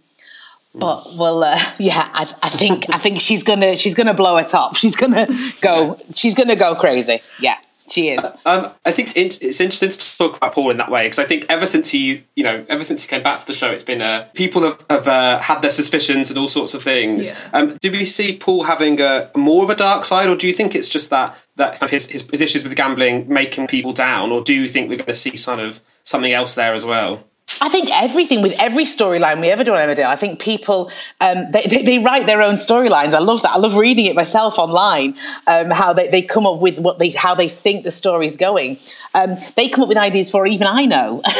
But 0.76 1.06
well, 1.16 1.44
uh, 1.44 1.58
yeah, 1.78 2.08
I, 2.12 2.22
I 2.22 2.48
think 2.48 2.90
I 2.90 2.98
think 2.98 3.20
she's 3.20 3.42
gonna 3.42 3.76
she's 3.76 3.94
gonna 3.94 4.14
blow 4.14 4.36
it 4.38 4.54
up. 4.54 4.76
She's 4.84 4.96
gonna 4.96 5.26
go. 5.60 5.96
She's 6.14 6.34
gonna 6.34 6.56
go 6.56 6.74
crazy. 6.74 7.20
Yeah. 7.38 7.56
She 7.88 8.08
is. 8.08 8.24
Uh, 8.24 8.36
um, 8.46 8.72
I 8.84 8.92
think 8.92 9.08
it's, 9.08 9.16
in, 9.16 9.46
it's 9.46 9.60
interesting 9.60 9.90
to 9.90 10.18
talk 10.18 10.36
about 10.38 10.54
Paul 10.54 10.70
in 10.70 10.78
that 10.78 10.90
way 10.90 11.04
because 11.04 11.18
I 11.18 11.26
think 11.26 11.44
ever 11.48 11.66
since 11.66 11.90
he, 11.90 12.24
you 12.34 12.42
know, 12.42 12.64
ever 12.68 12.82
since 12.82 13.02
he 13.02 13.08
came 13.08 13.22
back 13.22 13.38
to 13.38 13.46
the 13.46 13.52
show, 13.52 13.70
it's 13.70 13.82
been 13.82 14.00
uh, 14.00 14.28
people 14.34 14.62
have, 14.62 14.84
have 14.88 15.08
uh, 15.08 15.38
had 15.38 15.60
their 15.60 15.70
suspicions 15.70 16.30
and 16.30 16.38
all 16.38 16.48
sorts 16.48 16.72
of 16.74 16.82
things. 16.82 17.30
Yeah. 17.30 17.50
Um, 17.52 17.76
do 17.80 17.90
we 17.90 18.04
see 18.04 18.38
Paul 18.38 18.64
having 18.64 19.00
a 19.00 19.30
more 19.36 19.64
of 19.64 19.70
a 19.70 19.74
dark 19.74 20.04
side, 20.04 20.28
or 20.28 20.36
do 20.36 20.46
you 20.46 20.54
think 20.54 20.74
it's 20.74 20.88
just 20.88 21.10
that 21.10 21.38
that 21.56 21.78
kind 21.78 21.90
his, 21.90 22.06
his, 22.06 22.26
his 22.30 22.40
issues 22.40 22.64
with 22.64 22.74
gambling 22.74 23.28
making 23.28 23.66
people 23.66 23.92
down, 23.92 24.32
or 24.32 24.42
do 24.42 24.54
you 24.54 24.68
think 24.68 24.88
we're 24.88 24.96
going 24.96 25.06
to 25.06 25.14
see 25.14 25.36
sort 25.36 25.60
of 25.60 25.80
something 26.04 26.32
else 26.32 26.54
there 26.54 26.72
as 26.72 26.86
well? 26.86 27.24
I 27.60 27.68
think 27.68 27.88
everything 27.90 28.42
with 28.42 28.58
every 28.60 28.84
storyline 28.84 29.40
we 29.40 29.48
ever 29.48 29.64
do 29.64 29.74
on 29.74 29.78
Emmerdale, 29.78 30.06
I 30.06 30.16
think 30.16 30.40
people 30.40 30.90
um, 31.20 31.50
they, 31.50 31.62
they, 31.62 31.82
they, 31.82 31.98
write 31.98 32.26
their 32.26 32.42
own 32.42 32.54
storylines. 32.54 33.14
I 33.14 33.18
love 33.18 33.42
that. 33.42 33.52
I 33.52 33.58
love 33.58 33.76
reading 33.76 34.06
it 34.06 34.16
myself 34.16 34.58
online. 34.58 35.14
Um, 35.46 35.70
how 35.70 35.92
they, 35.92 36.08
they 36.08 36.22
come 36.22 36.46
up 36.46 36.60
with 36.60 36.78
what 36.78 36.98
they 36.98 37.10
how 37.10 37.34
they 37.34 37.48
think 37.48 37.84
the 37.84 37.92
story's 37.92 38.36
going. 38.36 38.78
Um, 39.14 39.36
they 39.56 39.68
come 39.68 39.82
up 39.82 39.88
with 39.88 39.98
ideas 39.98 40.30
for 40.30 40.46
even 40.46 40.66
I 40.66 40.86
know. 40.86 41.22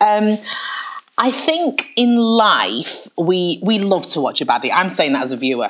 Um, 0.00 0.36
I 1.16 1.30
think 1.30 1.92
in 1.94 2.16
life 2.16 3.06
we 3.16 3.60
we 3.62 3.78
love 3.78 4.08
to 4.08 4.20
watch 4.20 4.40
a 4.40 4.46
baddie. 4.46 4.72
I'm 4.74 4.88
saying 4.88 5.12
that 5.12 5.22
as 5.22 5.30
a 5.30 5.36
viewer. 5.36 5.68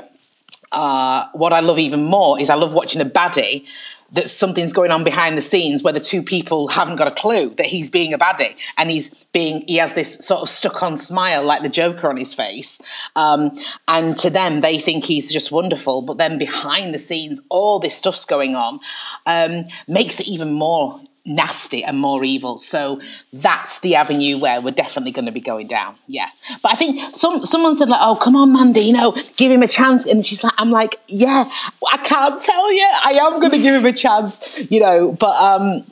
Uh, 0.73 1.27
what 1.35 1.53
I 1.53 1.61
love 1.61 1.79
even 1.79 2.05
more 2.05 2.41
is 2.41 2.49
I 2.49 2.55
love 2.55 2.73
watching 2.73 3.03
a 3.03 3.05
baddie 3.05 3.69
that 4.13 4.29
something's 4.29 4.73
going 4.73 4.91
on 4.91 5.05
behind 5.05 5.37
the 5.37 5.43
scenes 5.43 5.83
where 5.83 5.93
the 5.93 6.01
two 6.01 6.23
people 6.23 6.69
haven't 6.69 6.97
got 6.97 7.09
a 7.09 7.15
clue 7.15 7.51
that 7.55 7.67
he's 7.67 7.89
being 7.89 8.13
a 8.13 8.19
baddie 8.19 8.55
and 8.77 8.91
he's 8.91 9.09
being 9.33 9.65
he 9.67 9.77
has 9.77 9.95
this 9.95 10.15
sort 10.25 10.43
of 10.43 10.49
stuck 10.49 10.83
on 10.83 10.97
smile 10.97 11.43
like 11.45 11.63
the 11.63 11.69
joker 11.69 12.09
on 12.09 12.17
his 12.17 12.35
face. 12.35 12.81
Um, 13.17 13.53
and 13.89 14.17
to 14.19 14.31
them 14.31 14.61
they 14.61 14.79
think 14.79 15.05
he's 15.05 15.33
just 15.33 15.51
wonderful. 15.51 16.03
But 16.03 16.19
then 16.19 16.39
behind 16.39 16.95
the 16.95 16.99
scenes 16.99 17.41
all 17.49 17.79
this 17.79 17.97
stuff's 17.97 18.25
going 18.25 18.55
on 18.55 18.81
um, 19.27 19.65
makes 19.89 20.21
it 20.21 20.29
even 20.29 20.53
more 20.53 21.01
nasty 21.25 21.85
and 21.85 21.99
more 21.99 22.25
evil. 22.25 22.59
So 22.59 23.01
that's 23.33 23.81
the 23.81 23.95
avenue 23.95 24.39
where 24.39 24.61
we're 24.61 24.73
definitely 24.73 25.13
going 25.13 25.27
to 25.27 25.33
be 25.33 25.41
going 25.41 25.69
down. 25.69 25.95
Yeah. 26.07 26.27
But 26.63 26.73
I 26.73 26.77
think 26.77 27.15
some 27.15 27.45
someone 27.45 27.75
said 27.75 27.89
like, 27.89 28.01
"Oh, 28.03 28.17
come 28.17 28.37
on, 28.37 28.53
Mandy, 28.53 28.81
you 28.81 28.93
know, 28.93 29.17
give 29.37 29.51
him 29.51 29.63
a 29.63 29.69
chance." 29.69 30.07
And 30.07 30.25
she's 30.27 30.43
like, 30.43 30.55
"I'm 30.59 30.71
like, 30.71 30.97
yeah, 31.09 31.45
I 31.91 31.97
can't 31.99 32.43
tell 32.43 32.73
you. 32.73 32.89
I 33.05 33.13
am 33.13 33.41
going 33.41 33.53
to 33.53 33.59
give 33.59 33.75
him 33.75 33.87
a 33.87 33.93
chance, 33.93 34.59
you 34.71 34.81
know." 34.81 35.13
But 35.13 35.37
um 35.41 35.85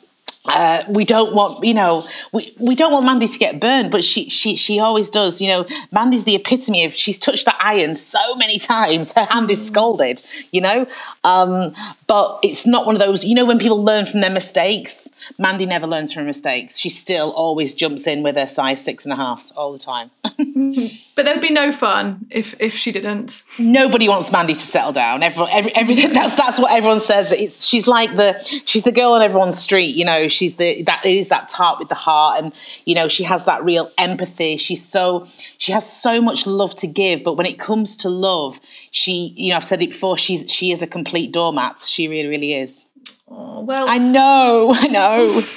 uh, 0.55 0.85
we 0.89 1.05
don't 1.05 1.35
want, 1.35 1.65
you 1.65 1.75
know, 1.75 2.05
we, 2.33 2.55
we 2.59 2.75
don't 2.75 2.93
want 2.93 3.07
Mandy 3.07 3.29
to 3.29 3.39
get 3.39 3.61
burned, 3.61 3.91
but 3.91 4.05
she 4.05 4.29
she 4.29 4.57
she 4.57 4.81
always 4.81 5.11
does. 5.11 5.41
You 5.41 5.49
know, 5.49 5.67
Mandy's 5.93 6.25
the 6.25 6.35
epitome 6.35 6.85
of 6.85 6.93
she's 6.93 7.19
touched 7.19 7.45
the 7.45 7.55
iron 7.65 7.95
so 7.95 8.35
many 8.37 8.59
times, 8.59 9.13
her 9.13 9.25
hand 9.25 9.51
is 9.51 9.65
scalded. 9.65 10.23
You 10.53 10.61
know, 10.63 10.87
um, 11.25 11.75
but 12.07 12.41
it's 12.43 12.67
not 12.67 12.87
one 12.87 12.95
of 12.95 13.01
those. 13.01 13.25
You 13.25 13.35
know, 13.35 13.45
when 13.45 13.59
people 13.59 13.83
learn 13.83 14.07
from 14.07 14.21
their 14.21 14.31
mistakes, 14.31 15.11
Mandy 15.39 15.67
never 15.67 15.87
learns 15.87 16.13
from 16.13 16.27
mistakes. 16.27 16.79
She 16.79 16.89
still 16.89 17.31
always 17.33 17.75
jumps 17.75 18.07
in 18.07 18.23
with 18.23 18.37
her 18.37 18.47
size 18.47 18.83
six 18.85 19.05
and 19.05 19.13
a 19.13 19.17
half 19.17 19.53
all 19.57 19.73
the 19.73 19.79
time. 19.79 20.11
but 20.25 21.25
there'd 21.25 21.41
be 21.41 21.53
no 21.53 21.73
fun 21.73 22.27
if 22.31 22.61
if 22.61 22.75
she 22.75 22.93
didn't. 22.93 23.43
Nobody 23.59 24.09
wants 24.09 24.33
Mandy 24.33 24.55
to 24.55 24.61
settle 24.61 24.93
down. 24.93 25.23
Everyone, 25.23 25.51
every, 25.53 25.75
everything. 25.75 26.13
That's 26.21 26.35
that's 26.37 26.59
what 26.59 26.73
everyone 26.73 27.01
says. 27.01 27.33
It's 27.33 27.67
she's 27.67 27.87
like 27.87 28.17
the 28.17 28.39
she's 28.65 28.83
the 28.83 28.93
girl 28.93 29.13
on 29.13 29.23
everyone's 29.23 29.59
street. 29.59 29.95
You 29.95 30.05
know 30.05 30.29
she's 30.41 30.57
the 30.57 30.83
that 30.85 31.05
is 31.05 31.29
that 31.29 31.51
tart 31.51 31.79
with 31.79 31.89
the 31.89 31.95
heart 31.95 32.43
and 32.43 32.55
you 32.87 32.95
know 32.95 33.09
she 33.09 33.25
has 33.25 33.45
that 33.45 33.63
real 33.63 33.91
empathy. 33.99 34.57
She's 34.57 34.85
so 34.85 35.27
she 35.59 35.73
has 35.73 35.91
so 35.91 36.23
much 36.23 36.47
love 36.47 36.75
to 36.77 36.87
give 36.87 37.23
but 37.23 37.35
when 37.35 37.47
it 37.47 37.59
comes 37.59 37.97
to 37.97 38.09
love 38.09 38.59
she 38.91 39.35
you 39.37 39.51
know 39.51 39.57
i've 39.57 39.65
said 39.65 39.83
it 39.83 39.91
before 39.91 40.17
she's 40.17 40.51
she 40.51 40.73
is 40.73 40.81
a 40.83 40.87
complete 40.87 41.31
doormat. 41.33 41.79
She 41.81 42.09
really 42.09 42.29
really 42.29 42.55
is. 42.55 42.89
Oh 43.29 43.61
well 43.61 43.87
i 43.89 43.99
know 43.99 44.75
i 44.77 44.87
know. 44.89 45.41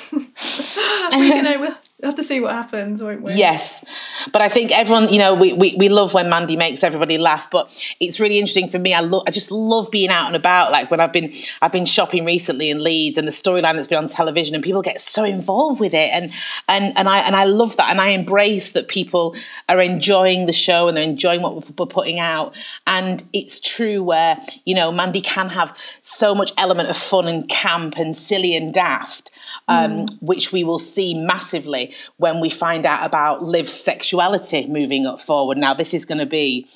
You 1.14 1.42
know 1.42 1.76
have 2.08 2.16
to 2.16 2.24
see 2.24 2.42
what 2.42 2.52
happens, 2.52 3.02
won't 3.02 3.22
we? 3.22 3.34
Yes. 3.34 3.84
But 4.32 4.42
I 4.42 4.50
think 4.50 4.72
everyone, 4.72 5.10
you 5.10 5.20
know, 5.20 5.34
we, 5.34 5.54
we, 5.54 5.76
we 5.76 5.90
love 5.90 6.14
when 6.14 6.30
Mandy 6.30 6.56
makes 6.56 6.84
everybody 6.84 7.18
laugh. 7.18 7.50
But 7.50 7.72
it's 8.00 8.20
really 8.20 8.40
interesting 8.40 8.68
for 8.68 8.80
me. 8.80 8.94
I 8.94 9.00
love 9.00 9.24
I 9.28 9.32
just 9.32 9.52
love 9.52 9.90
being 9.92 10.10
out 10.10 10.28
and 10.28 10.36
about. 10.36 10.72
Like 10.72 10.92
when 10.92 11.00
I've 11.00 11.14
been 11.14 11.32
I've 11.62 11.72
been 11.72 11.86
shopping 11.86 12.26
recently 12.26 12.70
in 12.70 12.84
Leeds 12.84 13.18
and 13.18 13.28
the 13.28 13.32
storyline 13.32 13.76
that's 13.76 13.88
been 13.88 13.98
on 13.98 14.08
television 14.08 14.56
and 14.56 14.64
people 14.64 14.82
get 14.82 15.02
so 15.02 15.24
involved 15.24 15.80
with 15.80 15.94
it. 15.94 16.10
And 16.12 16.32
and 16.68 16.98
and 16.98 17.08
I 17.10 17.20
and 17.20 17.36
I 17.36 17.46
love 17.46 17.78
that. 17.78 17.90
And 17.90 18.02
I 18.02 18.10
embrace 18.10 18.72
that 18.74 18.88
people 18.88 19.36
are 19.70 19.82
enjoying 19.82 20.46
the 20.46 20.54
show 20.54 20.88
and 20.88 20.98
they're 20.98 21.04
enjoying 21.04 21.42
what 21.42 21.56
we're 21.56 21.86
putting 21.86 22.20
out. 22.20 22.56
And 22.88 23.24
it's 23.34 23.60
true 23.60 24.04
where, 24.04 24.38
you 24.66 24.76
know, 24.76 24.92
Mandy 24.92 25.22
can 25.22 25.50
have 25.50 25.78
so 26.02 26.36
much 26.36 26.52
element 26.58 26.90
of 26.90 26.98
fun 26.98 27.28
and 27.28 27.48
camp 27.48 27.98
and 27.98 28.16
silly 28.16 28.56
and 28.56 28.74
daft 28.74 29.32
um, 29.68 29.92
mm. 29.92 30.24
which 30.24 30.52
we 30.52 30.64
will 30.64 30.80
see 30.80 31.14
massively 31.14 31.94
when 32.18 32.40
we 32.40 32.50
find 32.50 32.86
out 32.86 33.06
about 33.06 33.44
Liv's 33.44 33.74
sexuality 33.74 34.68
moving 34.68 35.06
up 35.06 35.20
forward. 35.20 35.58
Now, 35.58 35.74
this 35.74 35.94
is 35.94 36.06
going 36.06 36.20
to 36.20 36.26
be 36.26 36.68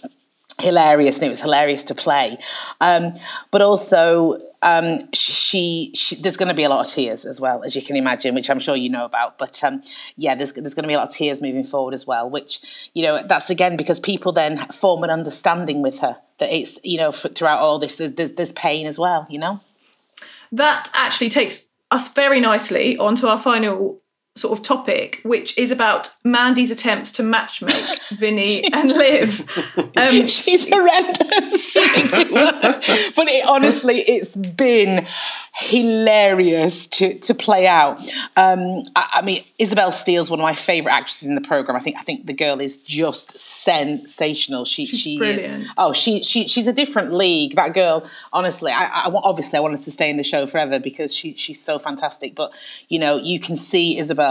hilarious 0.60 1.18
and 1.18 1.26
it 1.26 1.30
was 1.30 1.42
hilarious 1.42 1.84
to 1.84 1.94
play 1.94 2.36
um, 2.82 3.14
but 3.52 3.62
also 3.62 4.38
um, 4.64 4.98
she, 5.14 5.92
she, 5.94 6.16
there's 6.16 6.36
going 6.36 6.50
to 6.50 6.56
be 6.56 6.64
a 6.64 6.70
lot 6.70 6.86
of 6.86 6.92
tears 6.92 7.26
as 7.26 7.40
well 7.40 7.64
as 7.64 7.76
you 7.76 7.82
can 7.84 7.96
imagine 7.96 8.34
which 8.34 8.50
i'm 8.50 8.58
sure 8.58 8.76
you 8.76 8.90
know 8.90 9.06
about 9.06 9.38
but 9.38 9.64
um, 9.64 9.84
yeah 10.16 10.34
there's, 10.34 10.54
there's 10.54 10.74
going 10.74 10.84
to 10.84 10.88
be 10.88 10.96
a 10.96 10.98
lot 10.98 11.10
of 11.10 11.14
tears 11.14 11.44
moving 11.44 11.64
forward 11.64 11.94
as 11.94 12.08
well 12.08 12.28
which 12.30 12.90
you 12.96 13.04
know 13.04 13.22
that's 13.28 13.52
again 13.52 13.78
because 13.78 14.00
people 14.00 14.32
then 14.32 14.58
form 14.72 15.04
an 15.04 15.12
understanding 15.12 15.84
with 15.84 16.00
her 16.00 16.18
that 16.40 16.52
it's 16.52 16.80
you 16.84 16.98
know 16.98 17.12
throughout 17.12 17.60
all 17.60 17.78
this 17.78 17.96
there's, 17.96 18.32
there's 18.32 18.52
pain 18.54 18.88
as 18.88 18.98
well 18.98 19.28
you 19.30 19.38
know 19.38 19.60
that 20.52 20.90
actually 20.96 21.30
takes 21.30 21.67
us 21.92 22.10
very 22.10 22.40
nicely 22.40 22.98
onto 22.98 23.28
our 23.28 23.40
final 23.40 24.02
sort 24.38 24.58
of 24.58 24.64
topic, 24.64 25.22
which 25.24 25.58
is 25.58 25.72
about 25.72 26.10
Mandy's 26.24 26.72
attempts 26.72 27.12
to 27.14 27.24
matchmake 27.24 28.18
Vinny 28.18 28.64
and 28.74 28.90
Liv. 28.90 29.42
Um, 29.98 30.28
She's 30.28 30.70
horrendous. 30.70 31.74
but 33.16 33.28
it, 33.28 33.48
honestly, 33.48 34.02
it's 34.02 34.36
been 34.36 35.08
hilarious 35.60 36.86
to 36.86 37.18
to 37.20 37.34
play 37.34 37.68
out. 37.68 38.00
Um, 38.36 38.84
I, 38.96 39.10
I, 39.16 39.22
mean, 39.24 39.44
Isobel 39.60 39.92
Steele's 39.92 40.30
one 40.30 40.40
of 40.40 40.44
my 40.44 40.54
favourite 40.54 40.96
actresses 40.96 41.28
in 41.28 41.36
the 41.36 41.42
program. 41.42 41.76
I 41.76 41.80
think 41.80 41.98
I 41.98 42.02
think 42.02 42.28
the 42.28 42.34
girl 42.34 42.60
is 42.60 42.78
just 42.78 43.38
sensational. 43.40 44.66
She 44.66 44.86
she's 44.86 45.00
she 45.00 45.18
brilliant. 45.18 45.64
is. 45.64 45.70
Oh, 45.78 45.94
she 45.94 46.24
she 46.24 46.48
she's 46.48 46.68
a 46.68 46.74
different 46.74 47.12
league. 47.12 47.56
That 47.56 47.74
girl, 47.74 48.08
honestly, 48.34 48.72
I, 48.72 48.86
I 48.86 49.12
obviously 49.24 49.58
I 49.58 49.62
wanted 49.62 49.84
to 49.84 49.92
stay 49.92 50.10
in 50.10 50.18
the 50.18 50.24
show 50.24 50.46
forever 50.46 50.80
because 50.80 51.14
she 51.14 51.34
she's 51.36 51.62
so 51.62 51.80
fantastic. 51.80 52.36
But 52.36 52.54
you 52.88 53.00
know, 53.00 53.18
you 53.18 53.40
can 53.40 53.56
see 53.56 54.00
Isobel 54.00 54.27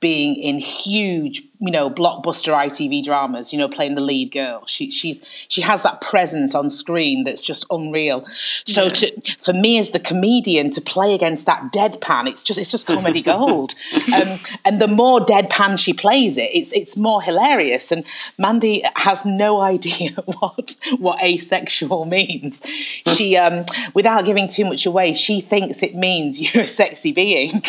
being 0.00 0.36
in 0.36 0.58
huge 0.58 1.42
you 1.62 1.70
know 1.70 1.88
blockbuster 1.88 2.52
ITV 2.52 3.04
dramas, 3.04 3.52
you 3.52 3.58
know, 3.58 3.68
playing 3.68 3.94
the 3.94 4.00
lead 4.00 4.32
girl. 4.32 4.66
She 4.66 4.90
she's 4.90 5.46
she 5.48 5.60
has 5.60 5.82
that 5.82 6.00
presence 6.00 6.56
on 6.56 6.68
screen 6.70 7.22
that's 7.22 7.44
just 7.44 7.64
unreal. 7.70 8.26
So 8.66 8.84
yeah. 8.84 8.88
to 8.88 9.36
for 9.38 9.52
me 9.52 9.78
as 9.78 9.92
the 9.92 10.00
comedian 10.00 10.72
to 10.72 10.80
play 10.80 11.14
against 11.14 11.46
that 11.46 11.72
deadpan, 11.72 12.28
it's 12.28 12.42
just 12.42 12.58
it's 12.58 12.72
just 12.72 12.88
comedy 12.88 13.22
gold. 13.32 13.74
Um, 14.14 14.38
and 14.64 14.80
the 14.80 14.88
more 14.88 15.20
deadpan 15.20 15.78
she 15.78 15.92
plays 15.92 16.36
it, 16.36 16.50
it's 16.52 16.72
it's 16.72 16.96
more 16.96 17.22
hilarious. 17.22 17.92
And 17.92 18.04
Mandy 18.38 18.82
has 18.96 19.24
no 19.24 19.60
idea 19.60 20.10
what 20.40 20.76
what 20.98 21.22
asexual 21.22 22.06
means. 22.06 22.66
She 23.14 23.36
um, 23.36 23.64
without 23.94 24.24
giving 24.24 24.48
too 24.48 24.64
much 24.64 24.84
away, 24.84 25.14
she 25.14 25.40
thinks 25.40 25.84
it 25.84 25.94
means 25.94 26.40
you're 26.40 26.64
a 26.64 26.66
sexy 26.66 27.12
being. 27.12 27.50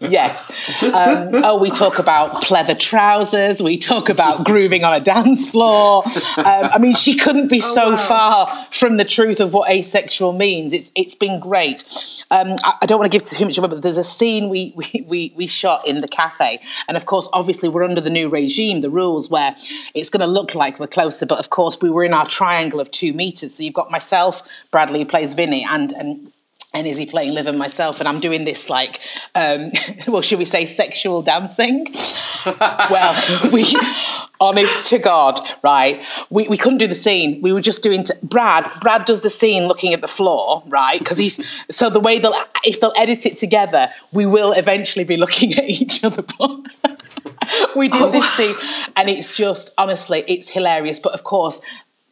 yes. 0.00 0.84
Um, 0.84 1.30
oh, 1.34 1.58
we 1.58 1.69
talk 1.70 1.98
about 1.98 2.30
pleather 2.42 2.78
trousers. 2.78 3.62
We 3.62 3.78
talk 3.78 4.08
about 4.08 4.44
grooving 4.44 4.84
on 4.84 4.92
a 4.92 5.00
dance 5.00 5.50
floor. 5.50 6.04
Um, 6.36 6.44
I 6.46 6.78
mean, 6.78 6.94
she 6.94 7.16
couldn't 7.16 7.48
be 7.48 7.58
oh, 7.58 7.74
so 7.74 7.90
wow. 7.90 7.96
far 7.96 8.66
from 8.70 8.96
the 8.96 9.04
truth 9.04 9.40
of 9.40 9.52
what 9.52 9.70
asexual 9.70 10.32
means. 10.32 10.72
It's 10.72 10.92
it's 10.94 11.14
been 11.14 11.40
great. 11.40 11.84
Um, 12.30 12.56
I, 12.64 12.74
I, 12.82 12.86
don't 12.86 12.98
want 12.98 13.10
to 13.10 13.18
give 13.18 13.26
too 13.26 13.44
much 13.44 13.58
away, 13.58 13.68
but 13.68 13.82
there's 13.82 13.98
a 13.98 14.04
scene 14.04 14.48
we, 14.48 14.72
we 14.76 15.04
we 15.06 15.32
we 15.36 15.46
shot 15.46 15.86
in 15.86 16.00
the 16.00 16.08
cafe, 16.08 16.60
and 16.88 16.96
of 16.96 17.06
course, 17.06 17.28
obviously, 17.32 17.68
we're 17.68 17.84
under 17.84 18.00
the 18.00 18.10
new 18.10 18.28
regime, 18.28 18.80
the 18.80 18.90
rules 18.90 19.30
where 19.30 19.54
it's 19.94 20.10
going 20.10 20.20
to 20.20 20.26
look 20.26 20.54
like 20.54 20.78
we're 20.78 20.86
closer, 20.86 21.26
but 21.26 21.38
of 21.38 21.50
course, 21.50 21.80
we 21.80 21.90
were 21.90 22.04
in 22.04 22.14
our 22.14 22.26
triangle 22.26 22.80
of 22.80 22.90
two 22.90 23.12
meters. 23.12 23.54
So 23.54 23.62
you've 23.62 23.74
got 23.74 23.90
myself, 23.90 24.42
Bradley, 24.70 25.00
who 25.00 25.06
plays 25.06 25.34
Vinny, 25.34 25.66
and 25.68 25.92
and 25.92 26.32
and 26.74 26.86
Izzy 26.86 27.06
playing 27.06 27.34
Liv 27.34 27.46
and 27.46 27.58
myself? 27.58 28.00
And 28.00 28.08
i'm 28.08 28.20
doing 28.20 28.44
this 28.44 28.70
like 28.70 29.00
um, 29.34 29.70
well 30.08 30.22
should 30.22 30.38
we 30.38 30.44
say 30.44 30.66
sexual 30.66 31.22
dancing? 31.22 31.86
Well 32.90 33.50
we 33.52 33.66
honest 34.40 34.88
to 34.88 34.98
god 34.98 35.38
right 35.62 36.00
we, 36.30 36.48
we 36.48 36.56
couldn't 36.56 36.78
do 36.78 36.86
the 36.86 36.94
scene. 36.94 37.42
We 37.42 37.52
were 37.52 37.60
just 37.60 37.82
doing 37.82 38.04
t- 38.04 38.14
brad 38.22 38.70
brad 38.80 39.04
does 39.04 39.20
the 39.20 39.30
scene 39.30 39.66
looking 39.66 39.92
at 39.92 40.00
the 40.00 40.08
floor 40.08 40.62
right 40.66 40.98
because 40.98 41.18
he's 41.18 41.36
so 41.70 41.90
the 41.90 42.00
way 42.00 42.18
they'll 42.18 42.34
if 42.64 42.80
they'll 42.80 42.94
edit 42.96 43.26
it 43.26 43.36
together 43.36 43.88
we 44.12 44.24
will 44.24 44.52
eventually 44.52 45.04
be 45.04 45.16
looking 45.16 45.52
at 45.58 45.64
each 45.64 46.02
other. 46.04 46.24
We 47.76 47.88
did 47.88 48.02
oh. 48.02 48.10
this 48.10 48.30
scene 48.30 48.54
and 48.96 49.08
it's 49.08 49.36
just 49.36 49.74
honestly 49.76 50.24
it's 50.26 50.48
hilarious. 50.48 50.98
But 50.98 51.12
of 51.12 51.24
course 51.24 51.60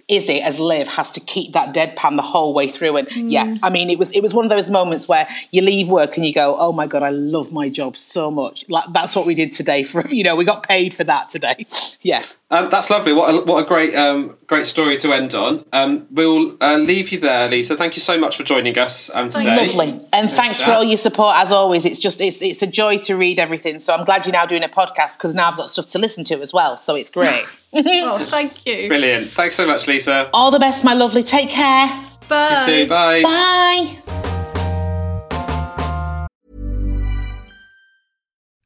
Izzy 0.09 0.41
as 0.41 0.59
Liv 0.59 0.89
has 0.89 1.13
to 1.13 1.21
keep 1.21 1.53
that 1.53 1.75
deadpan 1.75 2.17
the 2.17 2.23
whole 2.23 2.55
way 2.55 2.69
through. 2.69 2.97
And 2.97 3.09
mm. 3.09 3.31
yeah, 3.31 3.55
I 3.63 3.71
mean, 3.71 3.91
it 3.91 3.99
was 3.99 4.11
it 4.13 4.23
was 4.23 4.33
one 4.33 4.45
of 4.45 4.51
those 4.51 4.71
moments 4.71 5.07
where 5.07 5.29
you 5.51 5.63
leave 5.63 5.89
work 5.89 6.17
and 6.17 6.25
you 6.25 6.33
go, 6.33 6.57
"Oh 6.59 6.73
my 6.73 6.87
god, 6.87 7.03
I 7.03 7.11
love 7.11 7.53
my 7.53 7.69
job 7.69 7.97
so 7.97 8.31
much." 8.31 8.65
Like 8.69 8.85
that's 8.93 9.15
what 9.15 9.27
we 9.27 9.35
did 9.35 9.53
today. 9.53 9.83
For 9.83 10.07
you 10.11 10.25
know, 10.25 10.35
we 10.35 10.45
got 10.45 10.67
paid 10.67 10.95
for 10.95 11.05
that 11.05 11.31
today. 11.31 11.67
yeah. 12.03 12.23
Um, 12.51 12.71
that's 12.71 12.89
lovely. 12.89 13.13
What 13.13 13.35
a, 13.35 13.45
what 13.45 13.63
a 13.63 13.67
great 13.67 13.95
um, 13.95 14.39
great 14.47 14.65
story 14.65 14.97
to 14.99 15.13
end 15.13 15.35
on. 15.35 15.67
Um, 15.71 16.07
we'll 16.11 16.57
uh, 16.63 16.79
leave 16.79 17.11
you 17.11 17.21
there, 17.21 17.47
Lisa. 17.47 17.77
Thank 17.77 17.95
you 17.95 18.01
so 18.01 18.19
much 18.19 18.39
for 18.39 18.43
joining 18.43 18.79
us 18.79 19.15
um, 19.15 19.29
today. 19.29 19.67
Lovely, 19.67 20.01
and 20.15 20.31
thanks 20.31 20.63
for 20.63 20.71
all 20.71 20.85
your 20.85 20.97
support 20.97 21.37
as 21.37 21.53
always. 21.53 21.85
It's 21.85 21.99
just 21.99 22.23
it's 22.23 22.41
it's 22.41 22.63
a 22.63 22.67
joy 22.67 22.99
to 23.01 23.17
read 23.17 23.39
everything. 23.39 23.81
So 23.81 23.95
I'm 23.95 24.07
glad 24.07 24.25
you're 24.25 24.33
now 24.33 24.47
doing 24.47 24.65
a 24.65 24.69
podcast 24.69 25.19
because 25.19 25.35
now 25.35 25.49
I've 25.49 25.59
got 25.59 25.69
stuff 25.69 25.89
to 25.89 25.99
listen 25.99 26.25
to 26.25 26.41
as 26.41 26.55
well. 26.55 26.79
So 26.79 26.95
it's 26.95 27.11
great. 27.11 27.45
oh, 27.75 28.19
thank 28.25 28.65
you. 28.65 28.89
Brilliant. 28.89 29.27
Thanks 29.27 29.55
so 29.55 29.67
much, 29.67 29.87
Lisa. 29.87 30.31
All 30.33 30.51
the 30.51 30.59
best, 30.59 30.85
my 30.85 30.95
lovely. 30.95 31.23
Take 31.23 31.51
care. 31.51 31.89
Bye. 32.31 32.61
You 32.61 32.67
too. 32.67 32.89
Bye. 32.89 33.23
Bye. 33.25 33.99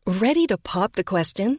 Ready 0.06 0.46
to 0.46 0.58
pop 0.58 0.92
the 0.92 1.02
question? 1.02 1.58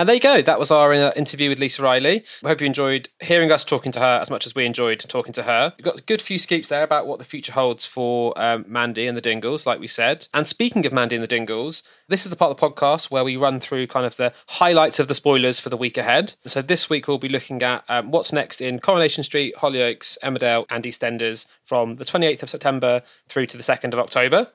And 0.00 0.08
there 0.08 0.16
you 0.16 0.22
go. 0.22 0.40
That 0.40 0.58
was 0.58 0.70
our 0.70 0.94
uh, 0.94 1.12
interview 1.14 1.50
with 1.50 1.58
Lisa 1.58 1.82
Riley. 1.82 2.24
We 2.42 2.48
hope 2.48 2.62
you 2.62 2.66
enjoyed 2.66 3.10
hearing 3.20 3.52
us 3.52 3.66
talking 3.66 3.92
to 3.92 4.00
her 4.00 4.18
as 4.18 4.30
much 4.30 4.46
as 4.46 4.54
we 4.54 4.64
enjoyed 4.64 4.98
talking 5.00 5.34
to 5.34 5.42
her. 5.42 5.74
We've 5.76 5.84
got 5.84 5.98
a 5.98 6.02
good 6.02 6.22
few 6.22 6.38
scoops 6.38 6.70
there 6.70 6.82
about 6.82 7.06
what 7.06 7.18
the 7.18 7.24
future 7.26 7.52
holds 7.52 7.84
for 7.84 8.32
um, 8.40 8.64
Mandy 8.66 9.06
and 9.06 9.14
the 9.14 9.20
Dingles, 9.20 9.66
like 9.66 9.78
we 9.78 9.86
said. 9.86 10.26
And 10.32 10.46
speaking 10.46 10.86
of 10.86 10.92
Mandy 10.94 11.16
and 11.16 11.22
the 11.22 11.28
Dingles, 11.28 11.82
this 12.08 12.24
is 12.24 12.30
the 12.30 12.36
part 12.36 12.50
of 12.50 12.56
the 12.56 12.66
podcast 12.66 13.10
where 13.10 13.24
we 13.24 13.36
run 13.36 13.60
through 13.60 13.88
kind 13.88 14.06
of 14.06 14.16
the 14.16 14.32
highlights 14.46 15.00
of 15.00 15.08
the 15.08 15.14
spoilers 15.14 15.60
for 15.60 15.68
the 15.68 15.76
week 15.76 15.98
ahead. 15.98 16.32
So 16.46 16.62
this 16.62 16.88
week 16.88 17.06
we'll 17.06 17.18
be 17.18 17.28
looking 17.28 17.62
at 17.62 17.84
um, 17.86 18.10
what's 18.10 18.32
next 18.32 18.62
in 18.62 18.78
Coronation 18.78 19.22
Street, 19.22 19.54
Hollyoaks, 19.58 20.16
Emmerdale, 20.24 20.64
and 20.70 20.82
EastEnders 20.82 21.46
from 21.66 21.96
the 21.96 22.06
28th 22.06 22.42
of 22.42 22.48
September 22.48 23.02
through 23.28 23.46
to 23.48 23.58
the 23.58 23.62
2nd 23.62 23.92
of 23.92 23.98
October. 23.98 24.48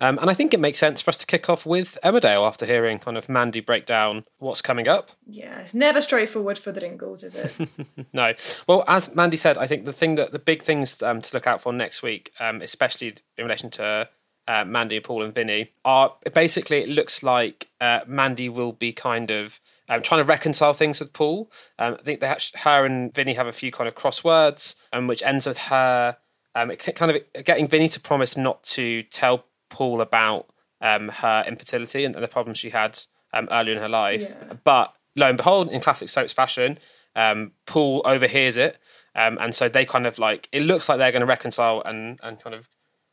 Um, 0.00 0.18
and 0.18 0.30
I 0.30 0.34
think 0.34 0.54
it 0.54 0.60
makes 0.60 0.78
sense 0.78 1.02
for 1.02 1.10
us 1.10 1.18
to 1.18 1.26
kick 1.26 1.50
off 1.50 1.66
with 1.66 1.98
Emmerdale 2.02 2.46
after 2.46 2.64
hearing 2.64 2.98
kind 2.98 3.18
of 3.18 3.28
Mandy 3.28 3.60
break 3.60 3.84
down 3.84 4.24
what's 4.38 4.62
coming 4.62 4.88
up. 4.88 5.12
Yeah, 5.26 5.60
it's 5.60 5.74
never 5.74 6.00
straightforward 6.00 6.58
for 6.58 6.72
the 6.72 6.80
Dingles, 6.80 7.22
is 7.22 7.34
it? 7.34 7.56
no. 8.12 8.32
Well, 8.66 8.84
as 8.88 9.14
Mandy 9.14 9.36
said, 9.36 9.58
I 9.58 9.66
think 9.66 9.84
the 9.84 9.92
thing 9.92 10.14
that 10.14 10.32
the 10.32 10.38
big 10.38 10.62
things 10.62 11.02
um, 11.02 11.20
to 11.20 11.36
look 11.36 11.46
out 11.46 11.60
for 11.60 11.72
next 11.72 12.02
week, 12.02 12.32
um, 12.40 12.62
especially 12.62 13.14
in 13.36 13.44
relation 13.44 13.70
to 13.72 14.08
uh, 14.48 14.64
Mandy, 14.64 15.00
Paul, 15.00 15.22
and 15.22 15.34
Vinny, 15.34 15.72
are 15.84 16.14
basically 16.32 16.78
it 16.78 16.88
looks 16.88 17.22
like 17.22 17.68
uh, 17.80 18.00
Mandy 18.06 18.48
will 18.48 18.72
be 18.72 18.92
kind 18.92 19.30
of. 19.30 19.60
Um, 19.88 20.02
trying 20.02 20.20
to 20.20 20.24
reconcile 20.24 20.72
things 20.72 21.00
with 21.00 21.12
Paul. 21.12 21.50
Um, 21.76 21.96
I 21.98 22.02
think 22.04 22.20
they 22.20 22.28
actually, 22.28 22.60
her 22.60 22.86
and 22.86 23.12
Vinny 23.12 23.34
have 23.34 23.48
a 23.48 23.52
few 23.52 23.72
kind 23.72 23.88
of 23.88 23.96
crosswords, 23.96 24.76
um, 24.92 25.08
which 25.08 25.20
ends 25.24 25.48
with 25.48 25.58
her 25.58 26.16
um, 26.54 26.70
kind 26.76 27.16
of 27.16 27.44
getting 27.44 27.66
Vinny 27.66 27.88
to 27.88 27.98
promise 27.98 28.36
not 28.36 28.62
to 28.64 29.02
tell 29.02 29.46
Paul 29.70 30.00
about 30.00 30.46
um, 30.80 31.08
her 31.08 31.44
infertility 31.46 32.04
and, 32.04 32.14
the 32.14 32.28
problems 32.28 32.58
she 32.58 32.70
had 32.70 32.98
um, 33.32 33.48
earlier 33.50 33.74
in 33.74 33.80
her 33.80 33.88
life. 33.88 34.22
Yeah. 34.22 34.54
But 34.64 34.94
lo 35.16 35.28
and 35.28 35.36
behold, 35.36 35.70
in 35.70 35.80
classic 35.80 36.08
soaps 36.08 36.32
fashion, 36.32 36.78
um, 37.16 37.52
Paul 37.66 38.02
overhears 38.04 38.56
it, 38.56 38.78
um, 39.14 39.38
and 39.40 39.54
so 39.54 39.68
they 39.68 39.84
kind 39.84 40.06
of 40.06 40.18
like 40.18 40.48
it 40.52 40.62
looks 40.62 40.88
like 40.88 40.98
they're 40.98 41.12
going 41.12 41.20
to 41.20 41.26
reconcile 41.26 41.82
and 41.84 42.20
and 42.22 42.40
kind 42.40 42.54
of 42.54 42.68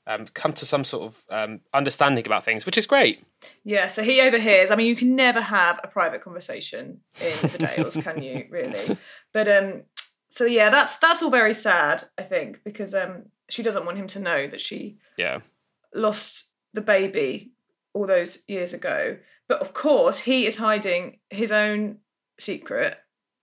um, 0.08 0.26
come 0.34 0.54
to 0.54 0.66
some 0.66 0.84
sort 0.84 1.04
of 1.04 1.26
um, 1.30 1.60
understanding 1.74 2.26
about 2.26 2.44
things, 2.44 2.66
which 2.66 2.78
is 2.78 2.88
great. 2.88 3.24
Yeah, 3.64 3.88
so 3.88 4.04
he 4.04 4.22
overhears. 4.22 4.72
I 4.72 4.76
mean, 4.76 4.88
you 4.88 4.96
can 4.96 5.16
never 5.16 5.42
have 5.42 5.80
a 5.84 5.88
private 5.88 6.22
conversation 6.22 7.02
in 7.20 7.50
the 7.50 7.58
Dales, 7.58 7.98
can 7.98 8.22
you? 8.22 8.48
Really? 8.52 8.98
But 9.34 9.48
um, 9.48 9.84
so 10.30 10.46
yeah, 10.46 10.70
that's 10.70 10.96
that's 10.96 11.22
all 11.22 11.30
very 11.30 11.54
sad. 11.54 12.04
I 12.18 12.24
think 12.24 12.64
because 12.64 12.96
um, 12.96 13.26
she 13.50 13.64
doesn't 13.64 13.86
want 13.86 13.98
him 13.98 14.08
to 14.08 14.20
know 14.20 14.48
that 14.48 14.62
she 14.62 14.98
Yeah, 15.18 15.40
lost 15.98 16.50
the 16.74 16.82
baby 16.82 17.52
all 17.94 18.08
those 18.08 18.40
years 18.48 18.74
ago. 18.74 19.18
But 19.48 19.62
of 19.62 19.74
course, 19.74 20.20
he 20.20 20.46
is 20.46 20.58
hiding 20.58 21.20
his 21.30 21.52
own 21.52 21.98
secret 22.40 22.98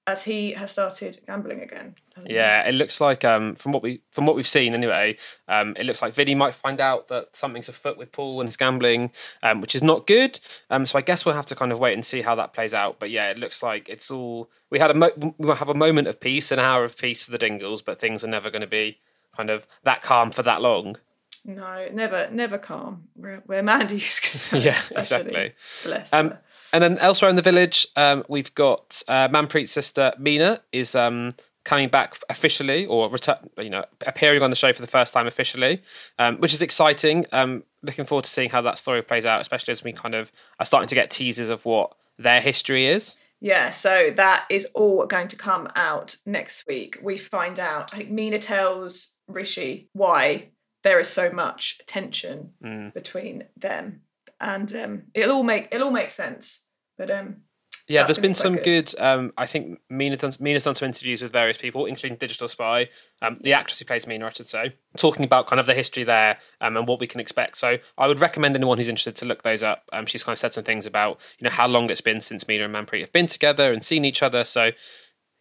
as 0.07 0.23
he 0.23 0.53
has 0.53 0.71
started 0.71 1.19
gambling 1.27 1.63
again. 1.63 1.95
hasn't 2.15 2.31
he? 2.31 2.37
yeah. 2.37 2.63
It 2.69 2.75
looks 2.75 3.01
like 3.01 3.25
um, 3.25 3.55
from 3.55 3.73
what 3.73 3.83
we 3.83 4.03
from 4.11 4.27
what 4.27 4.37
we've 4.37 4.47
seen 4.47 4.75
anyway, 4.75 5.17
um, 5.49 5.75
it 5.79 5.87
looks 5.87 6.03
like 6.03 6.13
Vinny 6.13 6.35
might 6.35 6.55
find 6.55 6.81
out 6.81 7.09
that 7.09 7.35
something's 7.35 7.71
afoot 7.71 7.97
with 7.97 8.13
Paul 8.13 8.41
and 8.41 8.49
his 8.49 8.57
gambling, 8.57 9.13
um, 9.43 9.61
which 9.63 9.75
is 9.75 9.83
not 9.83 10.07
good. 10.07 10.39
Um, 10.69 10.85
so 10.85 10.99
I 10.99 11.03
guess 11.03 11.25
we'll 11.25 11.35
have 11.35 11.47
to 11.47 11.57
kind 11.57 11.73
of 11.73 11.79
wait 11.79 11.95
and 11.95 12.05
see 12.05 12.21
how 12.21 12.35
that 12.35 12.53
plays 12.53 12.75
out. 12.75 13.01
But 13.01 13.11
yeah, 13.11 13.31
it 13.31 13.39
looks 13.39 13.63
like 13.63 13.89
it's 13.89 14.11
all 14.11 14.51
we 14.71 14.79
had 14.79 14.91
a 14.91 14.95
mo- 14.95 15.35
we 15.39 15.49
have 15.55 15.71
a 15.71 15.75
moment 15.75 16.07
of 16.07 16.21
peace, 16.21 16.53
an 16.53 16.59
hour 16.59 16.85
of 16.85 16.99
peace 16.99 17.25
for 17.25 17.31
the 17.31 17.39
Dingles, 17.39 17.81
but 17.81 17.99
things 17.99 18.23
are 18.23 18.29
never 18.29 18.51
going 18.51 18.61
to 18.61 18.67
be 18.67 18.99
kind 19.35 19.49
of 19.49 19.67
that 19.85 20.03
calm 20.03 20.31
for 20.31 20.43
that 20.43 20.61
long. 20.61 20.97
No, 21.45 21.89
never, 21.93 22.29
never 22.31 22.59
calm. 22.59 23.05
Where, 23.15 23.43
where 23.47 23.63
Mandy 23.63 23.97
is 23.97 24.21
concerned. 24.21 24.65
Yeah, 24.65 24.79
especially. 24.79 25.01
exactly. 25.01 25.53
Bless 25.85 26.13
Um, 26.13 26.31
her. 26.31 26.41
and 26.73 26.83
then 26.83 26.99
elsewhere 26.99 27.29
in 27.31 27.37
the 27.37 27.43
village, 27.43 27.87
um, 27.97 28.25
we've 28.29 28.55
got 28.55 29.03
uh, 29.09 29.29
Manpreet's 29.29 29.71
sister 29.71 30.13
Meena 30.19 30.61
is 30.73 30.95
um, 30.95 31.31
coming 31.65 31.89
back 31.89 32.19
officially, 32.31 32.87
or 32.87 33.11
return, 33.11 33.37
you 33.59 33.71
know, 33.71 33.85
appearing 34.07 34.43
on 34.43 34.51
the 34.51 34.57
show 34.57 34.73
for 34.73 34.81
the 34.83 34.87
first 34.89 35.13
time 35.15 35.27
officially, 35.27 35.83
um, 36.19 36.37
which 36.39 36.55
is 36.55 36.63
exciting. 36.63 37.27
Um, 37.33 37.65
looking 37.83 38.05
forward 38.07 38.25
to 38.25 38.31
seeing 38.31 38.51
how 38.51 38.63
that 38.63 38.79
story 38.79 39.03
plays 39.03 39.27
out, 39.27 39.41
especially 39.41 39.73
as 39.73 39.85
we 39.85 39.93
kind 39.93 40.15
of 40.15 40.33
are 40.59 40.67
starting 40.67 40.89
to 40.89 40.95
get 40.95 41.11
teasers 41.11 41.51
of 41.51 41.65
what 41.67 41.95
their 42.19 42.41
history 42.41 42.87
is. 42.87 43.17
Yeah, 43.41 43.69
so 43.71 44.11
that 44.17 44.47
is 44.49 44.67
all 44.75 45.05
going 45.07 45.29
to 45.29 45.37
come 45.37 45.69
out 45.77 46.17
next 46.25 46.67
week. 46.67 46.97
We 47.03 47.19
find 47.19 47.61
out. 47.61 47.93
I 47.93 47.99
think 47.99 48.11
Meena 48.11 48.41
tells 48.41 49.17
Rishi 49.29 49.89
why 49.93 50.49
there 50.85 51.01
is 51.01 51.09
so 51.09 51.31
much 51.33 51.81
tension 51.87 52.53
Mm. 52.63 52.95
between 52.95 53.45
them, 53.57 54.03
and 54.41 54.73
um, 54.77 55.03
it'll 55.15 55.37
all 55.37 55.43
make 55.43 55.69
it'll 55.73 55.89
all 55.89 55.93
make 55.93 56.13
sense. 56.13 56.63
But 56.97 57.11
um, 57.11 57.43
Yeah, 57.89 58.05
there's 58.05 58.19
been 58.19 58.35
some 58.35 58.55
quite 58.55 58.65
good. 58.65 58.95
Um, 58.99 59.33
I 59.37 59.47
think 59.47 59.81
Meena 59.93 60.17
done, 60.19 60.31
Meena's 60.33 60.65
done 60.65 60.75
some 60.75 60.87
interviews 60.87 61.21
with 61.23 61.33
various 61.33 61.59
people, 61.59 61.85
including 61.87 62.17
Digital 62.19 62.49
Spy, 62.49 62.89
um, 63.21 63.35
the 63.43 63.53
actress 63.53 63.79
who 63.81 63.85
plays 63.85 64.07
Meena, 64.07 64.25
I 64.25 64.31
should 64.31 64.49
say, 64.49 64.77
talking 64.97 65.25
about 65.25 65.47
kind 65.49 65.61
of 65.61 65.67
the 65.67 65.75
history 65.75 66.05
there 66.05 66.39
um, 66.63 66.77
and 66.79 66.87
what 66.87 66.99
we 67.01 67.07
can 67.07 67.21
expect. 67.21 67.59
So 67.59 67.77
I 67.99 68.07
would 68.07 68.21
recommend 68.21 68.55
anyone 68.57 68.79
who's 68.79 68.89
interested 68.89 69.17
to 69.17 69.27
look 69.27 69.43
those 69.43 69.63
up. 69.63 69.83
Um, 69.93 70.07
she's 70.07 70.23
kind 70.25 70.33
of 70.35 70.39
said 70.39 70.55
some 70.55 70.65
things 70.65 70.87
about 70.87 71.21
you 71.39 71.45
know 71.45 71.51
how 71.51 71.67
long 71.67 71.91
it's 71.91 72.01
been 72.01 72.21
since 72.23 72.47
Mina 72.49 72.65
and 72.65 72.75
Manpreet 72.75 73.01
have 73.01 73.13
been 73.13 73.27
together 73.27 73.73
and 73.73 73.85
seen 73.85 74.05
each 74.05 74.23
other. 74.23 74.45
So 74.45 74.71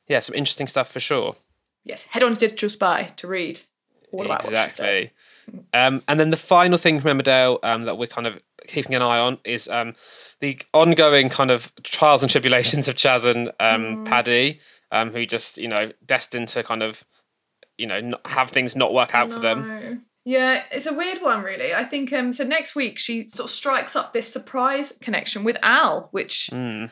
yeah, 0.09 0.19
some 0.19 0.35
interesting 0.35 0.67
stuff 0.67 0.91
for 0.91 0.99
sure. 0.99 1.35
yes, 1.85 2.03
head 2.07 2.23
on 2.23 2.33
to 2.33 2.39
Digital 2.39 2.69
Spy 2.69 3.03
to 3.17 3.27
read 3.27 3.61
all 4.13 4.25
about 4.25 4.43
what 4.43 4.49
she 4.51 4.69
said. 4.69 4.99
exactly. 4.99 5.11
Um, 5.73 6.01
and 6.07 6.19
then 6.19 6.29
the 6.29 6.37
final 6.37 6.77
thing 6.77 6.99
from 7.01 7.17
Emmerdale 7.17 7.59
um, 7.63 7.83
that 7.83 7.97
we're 7.97 8.07
kind 8.07 8.27
of 8.27 8.39
keeping 8.67 8.95
an 8.95 9.01
eye 9.01 9.19
on 9.19 9.39
is 9.43 9.67
um, 9.67 9.93
the 10.39 10.57
ongoing 10.73 11.29
kind 11.29 11.51
of 11.51 11.73
trials 11.83 12.23
and 12.23 12.31
tribulations 12.31 12.87
of 12.87 12.95
Chas 12.95 13.25
and 13.25 13.51
um, 13.59 14.05
Paddy, 14.05 14.59
um, 14.91 15.11
who 15.11 15.25
just 15.25 15.57
you 15.57 15.67
know 15.67 15.91
destined 16.05 16.47
to 16.49 16.63
kind 16.63 16.81
of 16.81 17.03
you 17.77 17.87
know 17.87 18.13
have 18.25 18.49
things 18.51 18.75
not 18.75 18.93
work 18.93 19.13
out 19.13 19.31
for 19.31 19.39
them. 19.39 20.05
Yeah, 20.25 20.63
it's 20.71 20.85
a 20.85 20.93
weird 20.93 21.21
one, 21.21 21.43
really. 21.43 21.73
I 21.73 21.83
think 21.83 22.13
um, 22.13 22.31
so. 22.31 22.45
Next 22.45 22.75
week, 22.75 22.97
she 22.97 23.27
sort 23.27 23.47
of 23.47 23.51
strikes 23.51 23.93
up 23.97 24.13
this 24.13 24.31
surprise 24.31 24.93
connection 25.01 25.43
with 25.43 25.57
Al, 25.61 26.07
which 26.11 26.47
Hmm. 26.49 26.85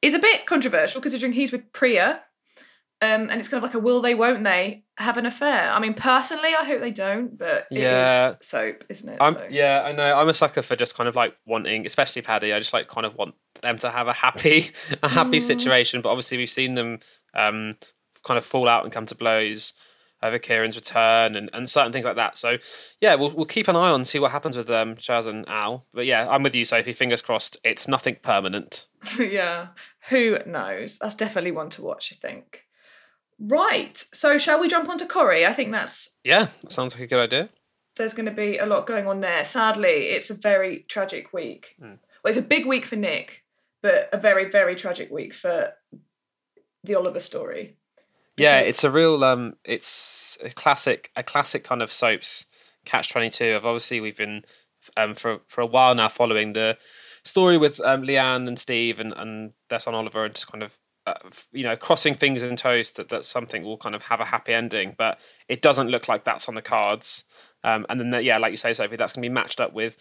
is 0.00 0.14
a 0.14 0.20
bit 0.20 0.46
controversial 0.46 1.00
considering 1.00 1.32
he's 1.32 1.50
with 1.50 1.72
Priya, 1.72 2.20
um, 3.02 3.28
and 3.28 3.32
it's 3.40 3.48
kind 3.48 3.58
of 3.58 3.68
like 3.68 3.74
a 3.74 3.80
will 3.80 4.00
they, 4.00 4.14
won't 4.14 4.44
they 4.44 4.84
have 4.98 5.16
an 5.18 5.26
affair? 5.26 5.70
I 5.70 5.78
mean, 5.78 5.94
personally, 5.94 6.50
I 6.58 6.64
hope 6.64 6.80
they 6.80 6.90
don't, 6.90 7.36
but 7.36 7.66
it 7.70 7.76
is 7.76 7.82
Yeah. 7.82 8.34
soap, 8.40 8.84
isn't 8.88 9.08
it? 9.08 9.18
So- 9.22 9.46
yeah, 9.50 9.82
I 9.84 9.92
know. 9.92 10.16
I'm 10.16 10.28
a 10.28 10.34
sucker 10.34 10.62
for 10.62 10.76
just 10.76 10.96
kind 10.96 11.08
of 11.08 11.14
like 11.16 11.34
wanting, 11.46 11.84
especially 11.86 12.22
Paddy. 12.22 12.52
I 12.52 12.58
just 12.58 12.72
like 12.72 12.88
kind 12.88 13.06
of 13.06 13.14
want 13.16 13.34
them 13.62 13.78
to 13.78 13.90
have 13.90 14.08
a 14.08 14.12
happy, 14.12 14.70
a 15.02 15.08
happy 15.08 15.40
situation. 15.40 16.00
But 16.02 16.10
obviously, 16.10 16.38
we've 16.38 16.48
seen 16.50 16.74
them 16.74 17.00
um, 17.34 17.76
kind 18.24 18.38
of 18.38 18.44
fall 18.44 18.68
out 18.68 18.84
and 18.84 18.92
come 18.92 19.06
to 19.06 19.14
blows 19.14 19.72
over 20.22 20.38
Kieran's 20.38 20.76
return 20.76 21.36
and, 21.36 21.50
and 21.52 21.68
certain 21.68 21.92
things 21.92 22.06
like 22.06 22.16
that. 22.16 22.38
So 22.38 22.56
yeah, 23.02 23.16
we'll 23.16 23.32
we'll 23.32 23.44
keep 23.44 23.68
an 23.68 23.76
eye 23.76 23.90
on 23.90 24.04
see 24.06 24.18
what 24.18 24.32
happens 24.32 24.56
with 24.56 24.70
um, 24.70 24.96
Chas 24.96 25.26
and 25.26 25.46
Al. 25.48 25.86
But 25.92 26.06
yeah, 26.06 26.26
I'm 26.28 26.42
with 26.42 26.54
you, 26.54 26.64
Sophie. 26.64 26.94
Fingers 26.94 27.20
crossed. 27.20 27.58
It's 27.64 27.86
nothing 27.86 28.16
permanent. 28.22 28.86
yeah. 29.18 29.68
Who 30.08 30.38
knows? 30.46 30.98
That's 30.98 31.14
definitely 31.14 31.52
one 31.52 31.68
to 31.70 31.82
watch. 31.82 32.12
I 32.12 32.16
think. 32.26 32.65
Right. 33.38 34.02
So, 34.12 34.38
shall 34.38 34.60
we 34.60 34.68
jump 34.68 34.88
onto 34.88 35.06
Corrie? 35.06 35.44
I 35.46 35.52
think 35.52 35.72
that's 35.72 36.18
Yeah, 36.24 36.48
that 36.62 36.72
sounds 36.72 36.94
like 36.94 37.04
a 37.04 37.06
good 37.06 37.20
idea. 37.22 37.48
there's 37.96 38.14
going 38.14 38.26
to 38.26 38.32
be 38.32 38.58
a 38.58 38.66
lot 38.66 38.86
going 38.86 39.06
on 39.06 39.20
there. 39.20 39.42
Sadly, 39.44 39.88
it's 40.10 40.30
a 40.30 40.34
very 40.34 40.84
tragic 40.88 41.32
week. 41.32 41.74
Hmm. 41.78 41.94
Well, 42.22 42.30
it's 42.30 42.38
a 42.38 42.42
big 42.42 42.66
week 42.66 42.84
for 42.86 42.96
Nick, 42.96 43.44
but 43.82 44.08
a 44.12 44.18
very, 44.18 44.50
very 44.50 44.74
tragic 44.74 45.10
week 45.10 45.32
for 45.34 45.72
the 46.84 46.94
Oliver 46.94 47.20
story. 47.20 47.76
Yeah, 48.36 48.60
it's 48.60 48.84
a 48.84 48.90
real 48.90 49.24
um 49.24 49.54
it's 49.64 50.36
a 50.44 50.50
classic 50.50 51.10
a 51.16 51.22
classic 51.22 51.64
kind 51.64 51.80
of 51.82 51.90
soaps 51.90 52.46
catch 52.84 53.08
22 53.10 53.52
of 53.54 53.64
obviously 53.66 54.00
we've 54.00 54.16
been 54.16 54.42
um 54.96 55.14
for 55.14 55.40
for 55.48 55.62
a 55.62 55.66
while 55.66 55.94
now 55.94 56.08
following 56.08 56.52
the 56.52 56.76
story 57.24 57.56
with 57.56 57.80
um 57.80 58.02
Leanne 58.02 58.46
and 58.46 58.58
Steve 58.58 59.00
and 59.00 59.12
and 59.16 59.52
their 59.70 59.80
son 59.80 59.94
Oliver 59.94 60.24
and 60.26 60.34
just 60.34 60.52
kind 60.52 60.62
of 60.62 60.78
uh, 61.06 61.14
you 61.52 61.62
know 61.62 61.76
crossing 61.76 62.14
fingers 62.14 62.42
and 62.42 62.58
toes 62.58 62.92
that 62.92 63.08
that 63.08 63.24
something 63.24 63.62
will 63.62 63.76
kind 63.78 63.94
of 63.94 64.02
have 64.02 64.20
a 64.20 64.24
happy 64.24 64.52
ending 64.52 64.94
but 64.98 65.18
it 65.48 65.62
doesn't 65.62 65.88
look 65.88 66.08
like 66.08 66.24
that's 66.24 66.48
on 66.48 66.54
the 66.54 66.62
cards 66.62 67.24
um, 67.64 67.84
and 67.88 67.98
then, 67.98 68.10
the, 68.10 68.22
yeah, 68.22 68.38
like 68.38 68.52
you 68.52 68.56
say, 68.56 68.72
Sophie, 68.72 68.94
that's 68.94 69.12
going 69.12 69.22
to 69.24 69.28
be 69.28 69.32
matched 69.32 69.60
up 69.60 69.72
with, 69.72 69.96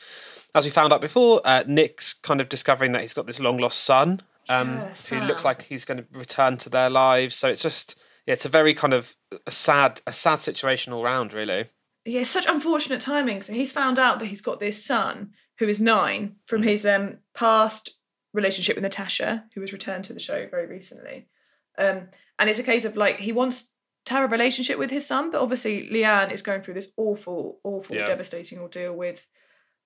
as 0.54 0.66
we 0.66 0.70
found 0.70 0.94
out 0.94 1.02
before, 1.02 1.42
uh, 1.46 1.64
Nick's 1.66 2.14
kind 2.14 2.40
of 2.40 2.48
discovering 2.48 2.92
that 2.92 3.02
he's 3.02 3.14
got 3.16 3.26
this 3.26 3.40
long 3.40 3.58
lost 3.58 3.84
son, 3.86 4.22
um, 4.50 4.74
Yeah, 4.78 4.94
who 5.10 5.26
looks 5.26 5.44
like 5.44 5.64
he's 5.64 5.84
going 5.84 5.98
to 5.98 6.06
return 6.12 6.58
to 6.58 6.70
their 6.70 6.92
lives. 6.92 7.36
So 7.36 7.50
it's 7.50 7.64
just, 7.64 7.98
yeah, 8.28 8.34
it's 8.34 8.46
a 8.46 8.50
very 8.50 8.76
kind 8.76 8.94
of 8.94 9.16
a 9.48 9.52
sad, 9.52 10.00
a 10.06 10.14
sad 10.14 10.40
situation 10.40 10.94
all 10.94 11.04
round, 11.04 11.34
really. 11.34 11.66
Yeah, 12.06 12.22
such 12.22 12.46
unfortunate 12.46 13.02
timing. 13.02 13.42
So 13.42 13.54
he's 13.54 13.72
found 13.72 13.98
out 13.98 14.20
that 14.20 14.28
he's 14.28 14.42
got 14.42 14.60
this 14.60 14.86
son 14.86 15.32
who 15.58 15.68
is 15.68 15.80
nine 15.80 16.36
from 16.46 16.62
Hmm. 16.62 16.68
his 16.68 16.86
um, 16.86 17.18
past 17.34 17.90
relationship 18.36 18.76
with 18.76 18.84
Natasha, 18.84 19.46
who 19.54 19.62
was 19.62 19.74
returned 19.74 20.04
to 20.06 20.14
the 20.14 20.20
show 20.20 20.48
very 20.50 20.68
recently. 20.68 21.28
Um, 21.78 22.10
and 22.38 22.50
it's 22.50 22.60
a 22.60 22.64
case 22.64 22.86
of 22.86 22.96
like 22.96 23.20
he 23.20 23.32
wants 23.32 23.74
to 24.06 24.14
have 24.14 24.24
a 24.24 24.28
relationship 24.28 24.78
with 24.78 24.92
his 24.92 25.06
son, 25.06 25.32
but 25.32 25.42
obviously 25.42 25.90
Leanne 25.90 26.32
is 26.32 26.42
going 26.44 26.62
through 26.62 26.76
this 26.76 26.92
awful, 26.98 27.60
awful, 27.64 27.96
Yeah. 27.96 28.06
devastating 28.06 28.60
ordeal 28.60 28.94
with 28.94 29.26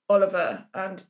Oliver. 0.10 0.66
And 0.74 1.02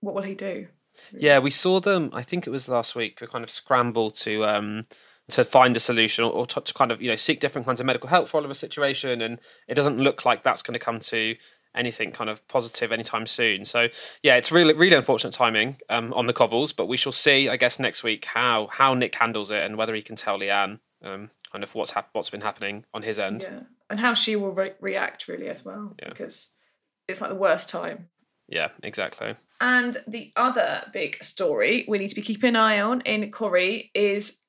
what 0.00 0.14
will 0.14 0.22
he 0.22 0.34
do? 0.34 0.68
Yeah, 1.12 1.38
we 1.38 1.50
saw 1.50 1.80
them. 1.80 2.10
I 2.12 2.22
think 2.22 2.46
it 2.46 2.50
was 2.50 2.68
last 2.68 2.94
week. 2.96 3.20
We 3.20 3.26
kind 3.28 3.44
of 3.44 3.50
scramble 3.50 4.10
to 4.10 4.44
um 4.44 4.86
to 5.28 5.44
find 5.44 5.76
a 5.76 5.80
solution 5.80 6.24
or, 6.24 6.30
or 6.32 6.46
to, 6.46 6.60
to 6.60 6.74
kind 6.74 6.90
of 6.90 7.00
you 7.02 7.08
know 7.10 7.16
seek 7.16 7.38
different 7.40 7.66
kinds 7.66 7.80
of 7.80 7.86
medical 7.86 8.08
help 8.08 8.28
for 8.28 8.38
Oliver's 8.38 8.58
situation, 8.58 9.20
and 9.20 9.38
it 9.68 9.74
doesn't 9.74 9.98
look 9.98 10.24
like 10.24 10.42
that's 10.42 10.62
going 10.62 10.72
to 10.74 10.84
come 10.84 10.98
to 11.00 11.36
anything 11.78 12.12
kind 12.12 12.28
of 12.28 12.46
positive 12.48 12.92
anytime 12.92 13.26
soon. 13.26 13.64
So 13.64 13.88
yeah, 14.22 14.36
it's 14.36 14.52
really 14.52 14.74
really 14.74 14.96
unfortunate 14.96 15.32
timing 15.32 15.76
um, 15.88 16.12
on 16.12 16.26
the 16.26 16.32
cobbles, 16.34 16.72
but 16.72 16.86
we 16.86 16.96
shall 16.98 17.12
see. 17.12 17.48
I 17.48 17.56
guess 17.56 17.78
next 17.78 18.02
week 18.02 18.24
how 18.26 18.68
how 18.70 18.94
Nick 18.94 19.14
handles 19.14 19.50
it 19.50 19.62
and 19.62 19.76
whether 19.78 19.94
he 19.94 20.02
can 20.02 20.16
tell 20.16 20.38
Leanne 20.38 20.80
um, 21.02 21.30
kind 21.52 21.64
of 21.64 21.74
what's 21.74 21.92
hap- 21.92 22.10
what's 22.12 22.30
been 22.30 22.42
happening 22.42 22.84
on 22.92 23.02
his 23.02 23.18
end. 23.18 23.42
Yeah. 23.42 23.60
And 23.90 23.98
how 24.00 24.12
she 24.12 24.36
will 24.36 24.52
re- 24.52 24.74
react 24.80 25.28
really 25.28 25.48
as 25.48 25.64
well, 25.64 25.94
Yeah. 26.02 26.10
because 26.10 26.50
it's 27.08 27.20
like 27.22 27.30
the 27.30 27.36
worst 27.36 27.70
time. 27.70 28.08
Yeah, 28.50 28.68
exactly. 28.82 29.34
And 29.60 29.96
the 30.06 30.30
other 30.36 30.82
big 30.92 31.22
story 31.24 31.84
we 31.88 31.98
need 31.98 32.08
to 32.08 32.14
be 32.16 32.22
keeping 32.22 32.50
an 32.50 32.56
eye 32.56 32.80
on 32.80 33.00
in 33.02 33.30
Corrie 33.30 33.90
is 33.94 34.42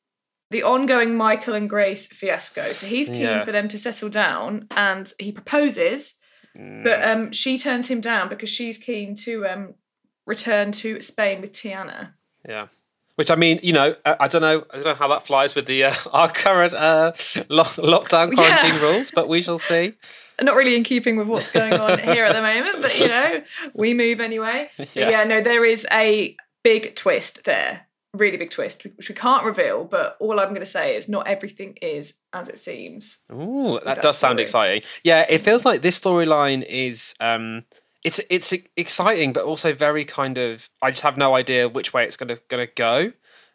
the 0.51 0.63
ongoing 0.63 1.15
Michael 1.15 1.53
and 1.53 1.69
Grace 1.69 2.07
fiasco. 2.07 2.73
So 2.73 2.85
he's 2.87 3.07
keen 3.07 3.21
Yeah. 3.21 3.43
for 3.45 3.51
them 3.51 3.67
to 3.69 3.77
settle 3.77 4.09
down 4.09 4.67
and 4.71 5.11
he 5.19 5.31
proposes, 5.31 6.15
Mm. 6.59 6.83
but 6.83 7.03
um, 7.07 7.31
she 7.31 7.57
turns 7.57 7.89
him 7.89 8.01
down 8.01 8.27
because 8.29 8.49
she's 8.49 8.77
keen 8.77 9.15
to 9.15 9.47
um, 9.47 9.75
return 10.25 10.71
to 10.73 10.99
Spain 11.01 11.39
with 11.41 11.53
Tiana. 11.53 12.13
Yeah. 12.47 12.67
Which 13.15 13.29
I 13.31 13.35
mean, 13.35 13.59
you 13.63 13.73
know, 13.73 13.95
I, 14.05 14.15
I 14.21 14.27
don't 14.27 14.41
know, 14.41 14.65
I 14.71 14.75
don't 14.75 14.85
know 14.85 14.93
how 14.95 15.07
that 15.09 15.23
flies 15.25 15.55
with 15.55 15.65
the 15.65 15.85
uh, 15.85 15.93
our 16.13 16.29
current 16.29 16.73
uh, 16.73 17.11
lo- 17.49 17.63
lockdown 17.63 18.31
Yeah. 18.37 18.57
quarantine 18.57 18.81
rules, 18.81 19.11
but 19.11 19.27
we 19.27 19.41
shall 19.41 19.59
see. 19.59 19.93
Not 20.41 20.55
really 20.55 20.75
in 20.77 20.83
keeping 20.83 21.17
with 21.17 21.27
what's 21.27 21.51
going 21.51 21.73
on 21.73 21.99
here 21.99 22.23
at 22.23 22.33
the 22.33 22.41
moment, 22.41 22.81
but 22.81 22.97
you 22.99 23.07
know, 23.15 23.41
we 23.73 23.93
move 23.93 24.21
anyway. 24.21 24.69
Yeah. 24.93 25.09
yeah, 25.09 25.23
no, 25.25 25.41
there 25.41 25.65
is 25.65 25.85
a 25.91 26.35
big 26.63 26.95
twist 26.95 27.43
there. 27.43 27.87
Really 28.15 28.37
big 28.37 28.49
twist, 28.49 28.83
which 28.83 29.07
we 29.07 29.13
can't 29.13 29.45
reveal, 29.45 29.83
but 29.85 30.17
all 30.19 30.39
I'm 30.39 30.49
going 30.49 30.61
to 30.61 30.65
say 30.65 30.95
is 30.95 31.07
not 31.07 31.27
everything 31.27 31.77
is 31.79 32.19
as 32.33 32.49
it 32.49 32.57
seems. 32.57 33.19
Ooh, 33.31 33.73
that, 33.73 33.85
that 33.85 34.01
does 34.01 34.17
sound 34.17 34.39
exciting. 34.39 34.81
Yeah, 35.03 35.25
it 35.29 35.39
feels 35.39 35.63
like 35.63 35.83
this 35.83 35.99
storyline 35.99 36.65
is 36.65 37.13
um 37.19 37.65
it's 38.03 38.19
it's 38.31 38.53
exciting 38.75 39.33
but 39.33 39.43
also 39.43 39.73
very 39.73 40.05
kind 40.05 40.39
of 40.39 40.69
I 40.81 40.89
just 40.89 41.03
have 41.03 41.17
no 41.17 41.35
idea 41.35 41.69
which 41.69 41.93
way 41.93 42.03
it's 42.03 42.15
going 42.15 42.29
to 42.29 42.41
going 42.47 42.65
to 42.65 42.73
go. 42.73 43.11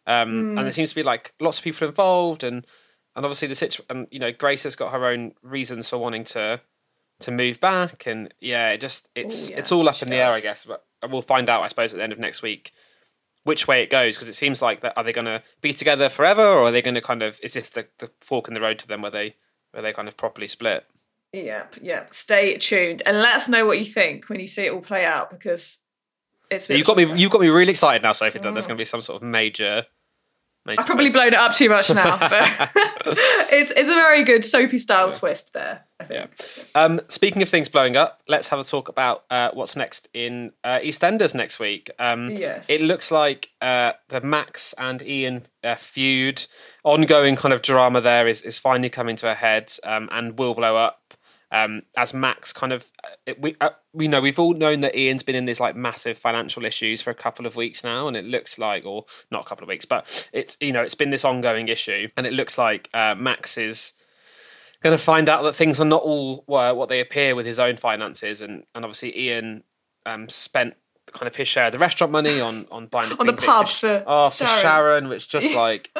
Um 0.06 0.56
and 0.56 0.58
there 0.58 0.72
seems 0.72 0.90
to 0.90 0.94
be 0.94 1.02
like 1.02 1.34
lots 1.40 1.58
of 1.58 1.64
people 1.64 1.88
involved 1.88 2.44
and 2.44 2.64
and 3.16 3.24
obviously 3.24 3.48
the 3.48 3.54
situation. 3.56 3.86
and 3.90 4.06
you 4.12 4.20
know 4.20 4.30
Grace 4.30 4.62
has 4.62 4.76
got 4.76 4.92
her 4.92 5.06
own 5.06 5.32
reasons 5.42 5.88
for 5.88 5.98
wanting 5.98 6.24
to 6.24 6.60
to 7.20 7.30
move 7.30 7.60
back 7.60 8.06
and 8.06 8.32
yeah, 8.40 8.70
it 8.70 8.80
just 8.80 9.08
it's 9.16 9.50
yeah, 9.50 9.58
it's 9.58 9.72
all 9.72 9.88
up 9.88 10.00
in 10.02 10.10
the 10.10 10.16
air. 10.16 10.30
I 10.30 10.40
guess, 10.40 10.64
but 10.64 10.84
we'll 11.10 11.22
find 11.22 11.48
out 11.48 11.62
I 11.62 11.68
suppose 11.68 11.92
at 11.92 11.96
the 11.96 12.04
end 12.04 12.12
of 12.12 12.18
next 12.20 12.42
week 12.42 12.72
which 13.44 13.68
way 13.68 13.82
it 13.82 13.90
goes 13.90 14.16
because 14.16 14.28
it 14.28 14.34
seems 14.34 14.60
like 14.60 14.80
that 14.80 14.92
are 14.96 15.04
they 15.04 15.12
going 15.12 15.24
to 15.24 15.42
be 15.60 15.72
together 15.72 16.08
forever 16.08 16.42
or 16.42 16.64
are 16.64 16.72
they 16.72 16.82
going 16.82 16.94
to 16.94 17.00
kind 17.00 17.22
of 17.22 17.38
is 17.42 17.54
this 17.54 17.68
the, 17.70 17.86
the 17.98 18.10
fork 18.20 18.48
in 18.48 18.54
the 18.54 18.60
road 18.60 18.78
to 18.78 18.88
them 18.88 19.00
where 19.00 19.10
they 19.10 19.36
where 19.70 19.82
they 19.82 19.92
kind 19.92 20.08
of 20.08 20.16
properly 20.16 20.48
split 20.48 20.84
Yep, 21.34 21.76
yep. 21.82 22.14
Stay 22.14 22.56
tuned 22.58 23.02
and 23.06 23.18
let 23.18 23.34
us 23.34 23.48
know 23.48 23.66
what 23.66 23.80
you 23.80 23.84
think 23.84 24.28
when 24.28 24.38
you 24.38 24.46
see 24.46 24.66
it 24.66 24.72
all 24.72 24.80
play 24.80 25.04
out 25.04 25.30
because 25.30 25.82
it's. 26.48 26.68
bit 26.68 26.78
you've 26.78 26.86
got 26.86 26.96
me 26.96 27.12
you've 27.16 27.32
got 27.32 27.40
me 27.40 27.48
really 27.48 27.72
excited 27.72 28.02
now 28.02 28.12
sophie 28.12 28.38
that 28.38 28.52
there's 28.52 28.66
mm. 28.66 28.68
going 28.68 28.76
to 28.76 28.80
be 28.80 28.84
some 28.84 29.00
sort 29.00 29.20
of 29.20 29.28
major, 29.28 29.84
major 30.66 30.80
I've 30.80 30.86
probably 30.86 31.10
twist. 31.10 31.14
blown 31.16 31.26
it 31.28 31.34
up 31.34 31.54
too 31.54 31.68
much 31.68 31.90
now, 31.90 32.16
but 32.18 32.30
it's 33.06 33.70
it's 33.70 33.88
a 33.88 33.94
very 33.94 34.22
good 34.24 34.44
soapy 34.44 34.78
style 34.78 35.12
twist 35.12 35.52
there. 35.52 35.84
I 36.00 36.04
think. 36.04 36.30
um 36.74 37.00
speaking 37.08 37.40
of 37.40 37.48
things 37.48 37.68
blowing 37.68 37.96
up 37.96 38.20
let's 38.26 38.48
have 38.48 38.58
a 38.58 38.64
talk 38.64 38.88
about 38.88 39.22
uh, 39.30 39.50
what's 39.54 39.76
next 39.76 40.08
in 40.12 40.50
uh, 40.64 40.80
eastenders 40.82 41.36
next 41.36 41.60
week 41.60 41.88
um 42.00 42.30
Yes. 42.30 42.68
it 42.68 42.80
looks 42.80 43.12
like 43.12 43.48
uh 43.62 43.92
the 44.08 44.20
max 44.20 44.74
and 44.76 45.00
ian 45.02 45.46
uh, 45.62 45.76
feud 45.76 46.44
ongoing 46.82 47.36
kind 47.36 47.54
of 47.54 47.62
drama 47.62 48.00
there 48.00 48.26
is 48.26 48.42
is 48.42 48.58
finally 48.58 48.90
coming 48.90 49.14
to 49.16 49.30
a 49.30 49.34
head 49.34 49.72
um 49.84 50.08
and 50.10 50.36
will 50.36 50.54
blow 50.54 50.76
up 50.76 51.00
um, 51.52 51.82
as 51.96 52.12
Max 52.14 52.52
kind 52.52 52.72
of 52.72 52.90
uh, 53.04 53.08
it, 53.26 53.40
we 53.40 53.56
uh, 53.60 53.70
we 53.92 54.08
know 54.08 54.20
we've 54.20 54.38
all 54.38 54.54
known 54.54 54.80
that 54.80 54.96
Ian's 54.96 55.22
been 55.22 55.36
in 55.36 55.44
these 55.44 55.60
like 55.60 55.76
massive 55.76 56.18
financial 56.18 56.64
issues 56.64 57.00
for 57.02 57.10
a 57.10 57.14
couple 57.14 57.46
of 57.46 57.54
weeks 57.56 57.84
now, 57.84 58.08
and 58.08 58.16
it 58.16 58.24
looks 58.24 58.58
like, 58.58 58.84
or 58.84 59.04
not 59.30 59.42
a 59.42 59.48
couple 59.48 59.62
of 59.64 59.68
weeks, 59.68 59.84
but 59.84 60.28
it's 60.32 60.56
you 60.60 60.72
know 60.72 60.82
it's 60.82 60.94
been 60.94 61.10
this 61.10 61.24
ongoing 61.24 61.68
issue, 61.68 62.08
and 62.16 62.26
it 62.26 62.32
looks 62.32 62.58
like 62.58 62.88
uh, 62.94 63.14
Max 63.14 63.56
is 63.58 63.92
going 64.82 64.96
to 64.96 65.02
find 65.02 65.28
out 65.28 65.42
that 65.44 65.54
things 65.54 65.80
are 65.80 65.84
not 65.86 66.02
all 66.02 66.44
uh, 66.48 66.72
what 66.74 66.88
they 66.88 67.00
appear 67.00 67.34
with 67.34 67.46
his 67.46 67.58
own 67.58 67.76
finances, 67.76 68.42
and 68.42 68.64
and 68.74 68.84
obviously 68.84 69.18
Ian 69.18 69.62
um, 70.06 70.28
spent 70.28 70.74
kind 71.12 71.28
of 71.28 71.36
his 71.36 71.46
share 71.46 71.66
of 71.66 71.72
the 71.72 71.78
restaurant 71.78 72.10
money 72.12 72.40
on 72.40 72.66
on 72.70 72.86
buying 72.90 73.12
On 73.18 73.26
the 73.26 73.32
pub 73.32 73.68
sh- 73.68 73.80
for 73.80 74.04
oh 74.06 74.30
for 74.30 74.46
Sharon. 74.46 74.60
Sharon, 74.62 75.08
which 75.08 75.28
just 75.28 75.54
like 75.54 75.90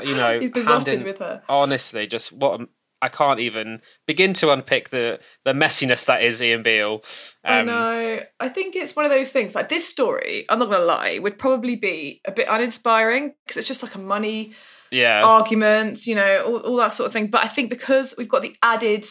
you 0.00 0.14
know 0.14 0.38
He's 0.40 0.50
besotted 0.50 0.88
hand 0.88 1.00
in- 1.02 1.06
with 1.06 1.18
her. 1.18 1.42
honestly, 1.48 2.06
just 2.06 2.32
what 2.32 2.60
a- 2.60 2.68
I 3.00 3.08
can't 3.08 3.40
even 3.40 3.80
begin 4.06 4.32
to 4.34 4.50
unpick 4.52 4.88
the 4.90 5.20
the 5.44 5.52
messiness 5.52 6.06
that 6.06 6.22
is 6.22 6.42
Ian 6.42 6.62
Beale. 6.62 7.02
I 7.44 7.60
Um, 7.60 7.66
know. 7.66 8.20
I 8.40 8.48
think 8.48 8.74
it's 8.76 8.96
one 8.96 9.04
of 9.04 9.10
those 9.10 9.30
things. 9.30 9.54
Like 9.54 9.68
this 9.68 9.86
story, 9.86 10.44
I'm 10.48 10.58
not 10.58 10.70
gonna 10.70 10.84
lie, 10.84 11.18
would 11.18 11.38
probably 11.38 11.76
be 11.76 12.20
a 12.26 12.32
bit 12.32 12.48
uninspiring 12.48 13.34
because 13.44 13.56
it's 13.56 13.68
just 13.68 13.82
like 13.82 13.94
a 13.94 13.98
money 13.98 14.54
Yeah, 14.90 15.22
argument, 15.24 16.06
you 16.06 16.14
know, 16.14 16.42
all, 16.46 16.58
all 16.60 16.76
that 16.78 16.92
sort 16.92 17.06
of 17.06 17.12
thing. 17.12 17.28
But 17.28 17.44
I 17.44 17.48
think 17.48 17.70
because 17.70 18.14
we've 18.18 18.28
got 18.28 18.42
the 18.42 18.56
added 18.62 19.06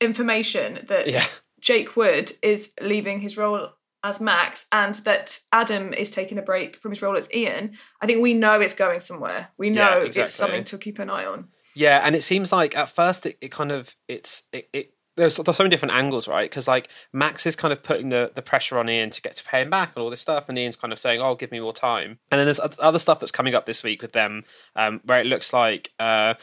information 0.00 0.84
that 0.88 1.08
Yeah. 1.08 1.26
Jake 1.60 1.94
Wood 1.96 2.32
is 2.42 2.72
leaving 2.80 3.20
his 3.20 3.36
role 3.36 3.70
as 4.02 4.18
Max 4.18 4.66
and 4.72 4.94
that 5.04 5.38
Adam 5.52 5.92
is 5.92 6.10
taking 6.10 6.38
a 6.38 6.42
break 6.42 6.76
from 6.76 6.90
his 6.90 7.02
role 7.02 7.18
as 7.18 7.28
Ian, 7.34 7.76
I 8.00 8.06
think 8.06 8.22
we 8.22 8.32
know 8.32 8.58
it's 8.60 8.72
going 8.72 9.00
somewhere. 9.00 9.50
We 9.58 9.68
Yeah, 9.68 9.74
know 9.74 10.00
exactly. 10.00 10.22
it's 10.22 10.32
something 10.34 10.64
to 10.64 10.78
keep 10.78 10.98
an 10.98 11.10
eye 11.10 11.26
on. 11.26 11.48
Yeah, 11.74 12.00
and 12.04 12.16
it 12.16 12.22
seems 12.22 12.52
like 12.52 12.76
at 12.76 12.88
first 12.88 13.26
it, 13.26 13.38
it 13.40 13.50
kind 13.52 13.72
of 13.72 13.94
it's 14.08 14.44
it, 14.52 14.68
it 14.72 14.94
there's, 15.16 15.36
there's 15.36 15.56
so 15.56 15.64
many 15.64 15.70
different 15.70 15.94
angles, 15.94 16.28
right? 16.28 16.48
Because 16.48 16.66
like 16.66 16.88
Max 17.12 17.44
is 17.44 17.54
kind 17.56 17.72
of 17.72 17.82
putting 17.82 18.08
the, 18.08 18.32
the 18.34 18.42
pressure 18.42 18.78
on 18.78 18.88
Ian 18.88 19.10
to 19.10 19.20
get 19.20 19.36
to 19.36 19.44
pay 19.44 19.60
him 19.62 19.68
back 19.70 19.90
and 19.94 20.02
all 20.02 20.08
this 20.10 20.20
stuff, 20.20 20.48
and 20.48 20.58
Ian's 20.58 20.76
kind 20.76 20.92
of 20.92 20.98
saying, 20.98 21.20
"Oh, 21.20 21.34
give 21.34 21.50
me 21.52 21.60
more 21.60 21.72
time." 21.72 22.18
And 22.30 22.38
then 22.38 22.46
there's 22.46 22.60
other 22.78 22.98
stuff 22.98 23.20
that's 23.20 23.32
coming 23.32 23.54
up 23.54 23.66
this 23.66 23.82
week 23.82 24.02
with 24.02 24.12
them, 24.12 24.44
um, 24.76 25.00
where 25.04 25.20
it 25.20 25.26
looks 25.26 25.52
like 25.52 25.90
uh, 25.98 26.34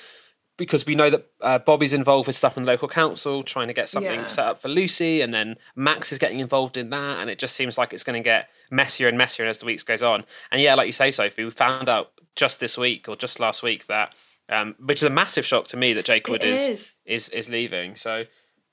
because 0.57 0.85
we 0.85 0.95
know 0.95 1.09
that 1.09 1.25
uh, 1.41 1.59
Bobby's 1.59 1.93
involved 1.93 2.27
with 2.27 2.35
stuff 2.35 2.57
in 2.57 2.63
the 2.63 2.71
local 2.71 2.87
council, 2.87 3.43
trying 3.43 3.67
to 3.67 3.73
get 3.73 3.89
something 3.89 4.11
Yeah. 4.21 4.25
set 4.27 4.45
up 4.47 4.57
for 4.61 4.69
Lucy, 4.69 5.21
and 5.21 5.33
then 5.33 5.55
Max 5.75 6.11
is 6.11 6.19
getting 6.19 6.39
involved 6.39 6.77
in 6.77 6.89
that, 6.91 7.19
and 7.19 7.29
it 7.29 7.39
just 7.39 7.55
seems 7.55 7.77
like 7.77 7.93
it's 7.93 8.03
going 8.03 8.21
to 8.21 8.23
get 8.23 8.49
messier 8.69 9.07
and 9.07 9.17
messier 9.17 9.45
as 9.47 9.59
the 9.59 9.65
weeks 9.65 9.83
goes 9.83 10.03
on. 10.03 10.23
And 10.51 10.61
yeah, 10.61 10.75
like 10.75 10.87
you 10.87 10.91
say, 10.91 11.09
Sophie, 11.11 11.43
we 11.45 11.51
found 11.51 11.89
out 11.89 12.11
just 12.35 12.59
this 12.59 12.77
week 12.77 13.07
or 13.09 13.15
just 13.15 13.39
last 13.39 13.63
week 13.63 13.87
that. 13.87 14.13
Um, 14.49 14.75
which 14.79 14.99
is 14.99 15.03
a 15.03 15.09
massive 15.09 15.45
shock 15.45 15.67
to 15.69 15.77
me 15.77 15.91
that 15.93 16.05
Jake 16.05 16.27
Wood 16.29 16.43
is, 16.43 16.67
is. 16.67 16.93
is 17.05 17.29
is 17.29 17.49
leaving. 17.49 17.95
So 17.95 18.23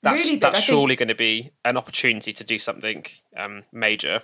that's 0.01 0.23
Really 0.23 0.37
that's 0.37 0.61
surely 0.61 0.95
going 0.95 1.09
to 1.09 1.15
be 1.15 1.51
an 1.65 1.75
opportunity 1.77 2.31
to 2.31 2.43
do 2.43 2.57
something 2.59 3.05
um, 3.35 3.63
major. 3.73 4.21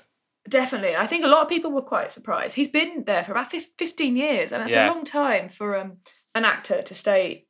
Definitely. 0.50 0.96
I 0.96 1.08
think 1.08 1.24
a 1.24 1.28
lot 1.28 1.44
of 1.44 1.50
people 1.50 1.72
were 1.72 1.82
quite 1.82 2.12
surprised. 2.12 2.56
He's 2.56 2.68
been 2.70 3.04
there 3.06 3.24
for 3.24 3.32
about 3.34 3.52
fif- 3.52 3.70
15 3.78 4.16
years, 4.16 4.52
and 4.52 4.64
it's 4.64 4.72
Yeah. 4.72 4.88
a 4.88 4.92
long 4.92 5.04
time 5.04 5.50
for 5.50 5.76
um, 5.76 5.98
an 6.34 6.46
actor 6.46 6.82
to 6.82 6.96
stay 6.96 7.48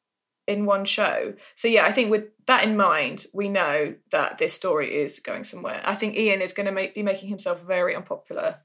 in 0.47 0.65
one 0.65 0.83
show. 0.85 1.33
So, 1.55 1.67
yeah, 1.67 1.85
I 1.85 1.91
think 1.91 2.11
with 2.11 2.25
that 2.47 2.63
in 2.63 2.75
mind, 2.75 3.25
we 3.33 3.47
know 3.47 3.95
that 4.11 4.39
this 4.39 4.53
story 4.53 4.93
is 4.93 5.19
going 5.19 5.43
somewhere. 5.45 5.81
I 5.85 5.95
think 5.95 6.17
Ian 6.17 6.41
is 6.41 6.51
going 6.53 6.65
to 6.65 6.71
make, 6.73 6.95
be 6.95 7.03
making 7.03 7.29
himself 7.29 7.63
very 7.65 7.95
unpopular 7.95 8.57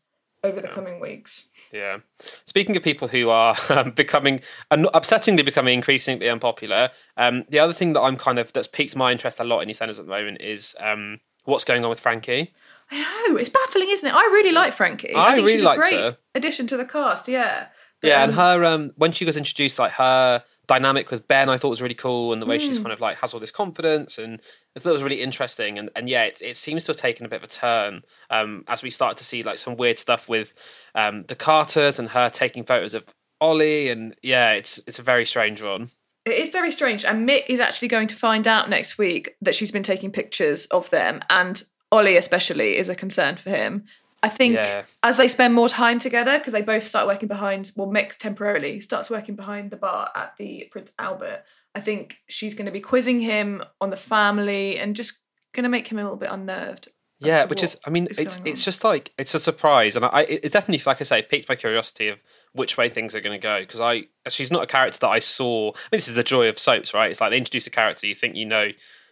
over 0.44 0.61
the 0.61 0.68
coming 0.68 1.01
weeks. 1.01 1.46
Yeah. 1.72 1.99
Speaking 2.46 2.77
of 2.77 2.83
people 2.83 3.09
who 3.09 3.31
are 3.31 3.57
um, 3.70 3.90
becoming 3.92 4.40
uh, 4.70 4.77
upsettingly 4.94 5.44
becoming 5.44 5.75
increasingly 5.75 6.29
unpopular, 6.29 6.90
um, 7.16 7.44
the 7.49 7.59
other 7.59 7.72
thing 7.72 7.92
that 7.94 8.03
I'm 8.03 8.16
kind 8.16 8.38
of 8.38 8.53
that's 8.53 8.68
piqued 8.68 8.96
my 8.96 9.12
interest 9.12 9.40
a 9.40 9.44
lot 9.44 9.61
in 9.61 9.68
EastEnders 9.68 9.99
at 9.99 10.07
the 10.07 10.11
moment 10.11 10.40
is 10.40 10.77
um, 10.81 11.20
what's 11.44 11.64
going 11.64 11.85
on 11.85 11.90
with 11.90 12.01
Frankie. 12.01 12.53
I 12.90 13.27
know, 13.29 13.37
it's 13.37 13.49
baffling, 13.49 13.90
isn't 13.90 14.09
it? 14.09 14.14
I 14.14 14.22
really 14.27 14.53
like 14.53 14.72
Frankie. 14.72 15.14
I 15.16 15.35
think 15.35 15.46
really 15.46 15.59
she's 15.59 15.62
a 15.62 15.75
great 15.75 15.92
her. 15.92 16.16
addition 16.35 16.66
to 16.68 16.77
the 16.77 16.85
cast, 16.85 17.27
yeah. 17.27 17.66
But, 18.01 18.09
Yeah, 18.09 18.22
and 18.22 18.33
um, 18.33 18.38
her 18.38 18.64
um, 18.64 18.92
when 18.96 19.12
she 19.12 19.25
was 19.25 19.37
introduced, 19.37 19.79
like 19.79 19.92
her 19.92 20.44
dynamic 20.66 21.11
with 21.11 21.29
Ben, 21.29 21.48
I 21.48 21.57
thought 21.57 21.68
was 21.70 21.83
really 21.83 21.94
cool, 21.94 22.33
and 22.33 22.40
the 22.42 22.46
way 22.46 22.59
Hmm. 22.59 22.66
she's 22.66 22.79
kind 22.79 22.92
of 22.92 23.00
like 23.00 23.18
has 23.18 23.35
all 23.35 23.40
this 23.40 23.50
confidence, 23.50 24.18
and 24.18 24.40
I 24.76 24.81
thought 24.81 24.90
it 24.90 24.94
was 24.94 25.02
really 25.02 25.22
interesting. 25.22 25.79
And, 25.79 25.90
and 25.94 26.09
yeah, 26.09 26.24
it, 26.24 26.40
it 26.42 26.57
seems 26.57 26.85
to 26.85 26.90
have 26.92 26.96
taken 26.96 27.24
a 27.26 27.29
bit 27.29 27.37
of 27.37 27.44
a 27.44 27.46
turn 27.48 28.02
um, 28.31 28.64
as 28.68 28.83
we 28.83 28.90
start 28.90 29.16
to 29.18 29.24
see 29.24 29.42
like 29.42 29.59
some 29.59 29.76
weird 29.76 29.98
stuff 29.98 30.29
with 30.29 30.52
um, 30.94 31.24
the 31.29 31.35
Carters 31.37 31.98
and 31.98 32.09
her 32.11 32.29
taking 32.29 32.64
photos 32.64 32.94
of 32.94 33.05
Ollie, 33.40 33.88
and 33.88 34.14
yeah, 34.22 34.52
it's 34.52 34.81
it's 34.87 34.98
a 34.98 35.02
very 35.02 35.26
strange 35.26 35.62
one. 35.62 35.90
It 36.24 36.38
is 36.38 36.48
very 36.48 36.72
strange. 36.72 37.05
And 37.05 37.29
Mick 37.29 37.44
is 37.48 37.61
actually 37.61 37.88
going 37.88 38.09
to 38.09 38.16
find 38.16 38.48
out 38.48 38.68
next 38.68 38.98
week 38.98 39.37
that 39.42 39.55
she's 39.55 39.70
been 39.70 39.85
taking 39.85 40.11
pictures 40.11 40.66
of 40.66 40.90
them. 40.90 41.20
And 41.31 41.62
Ollie, 41.92 42.16
especially, 42.16 42.76
is 42.76 42.88
a 42.88 42.96
concern 42.96 43.37
for 43.37 43.50
him. 43.50 43.85
I 44.22 44.29
think 44.29 44.55
Yeah. 44.55 44.85
as 45.02 45.16
they 45.16 45.29
spend 45.29 45.55
more 45.55 45.68
time 45.68 45.98
together, 45.98 46.38
because 46.38 46.52
they 46.52 46.62
both 46.62 46.85
start 46.85 47.07
working 47.07 47.29
behind, 47.29 47.70
well, 47.76 47.88
Mick 47.88 48.16
temporarily 48.16 48.81
starts 48.81 49.11
working 49.11 49.37
behind 49.37 49.70
the 49.70 49.76
bar 49.76 50.11
at 50.14 50.37
the 50.37 50.68
Prince 50.70 50.92
Albert. 50.98 51.44
I 51.74 51.81
think 51.81 52.18
she's 52.29 52.55
going 52.55 52.66
to 52.66 52.72
be 52.72 52.81
quizzing 52.81 53.20
him 53.20 53.62
on 53.81 53.90
the 53.90 53.96
family 53.96 54.79
and 54.79 54.96
just 54.96 55.22
going 55.52 55.64
to 55.64 55.68
make 55.68 55.88
him 55.88 55.98
a 55.98 56.02
little 56.02 56.16
bit 56.16 56.31
unnerved. 56.33 56.88
Yeah, 57.18 57.44
which 57.44 57.62
is, 57.62 57.79
I 57.87 57.90
mean, 57.90 58.09
is 58.09 58.18
it's 58.18 58.42
it's 58.44 58.62
just 58.62 58.85
like 58.85 59.11
it's 59.16 59.35
a 59.35 59.40
surprise, 59.40 59.96
and 59.96 60.05
I 60.05 60.22
it's 60.29 60.50
definitely 60.50 60.83
like 60.85 61.00
I 61.00 61.05
say, 61.05 61.22
piqued 61.22 61.48
my 61.48 61.55
curiosity 61.55 62.09
of 62.09 62.18
which 62.52 62.76
way 62.76 62.90
things 62.90 63.14
are 63.14 63.22
going 63.22 63.38
to 63.38 63.42
go 63.42 63.61
because 63.61 63.81
I 63.81 64.05
she's 64.29 64.50
not 64.50 64.62
a 64.62 64.66
character 64.66 64.98
that 65.00 65.09
I 65.09 65.18
saw. 65.20 65.70
I 65.70 65.79
mean, 65.90 65.98
this 65.98 66.09
is 66.09 66.14
the 66.14 66.22
joy 66.22 66.48
of 66.48 66.59
soaps, 66.59 66.92
right? 66.92 67.11
It's 67.11 67.22
like 67.22 67.31
they 67.31 67.38
introduce 67.38 67.66
a 67.66 67.70
character, 67.70 68.07
you 68.07 68.14
think 68.14 68.37
you 68.37 68.44
know 68.44 68.68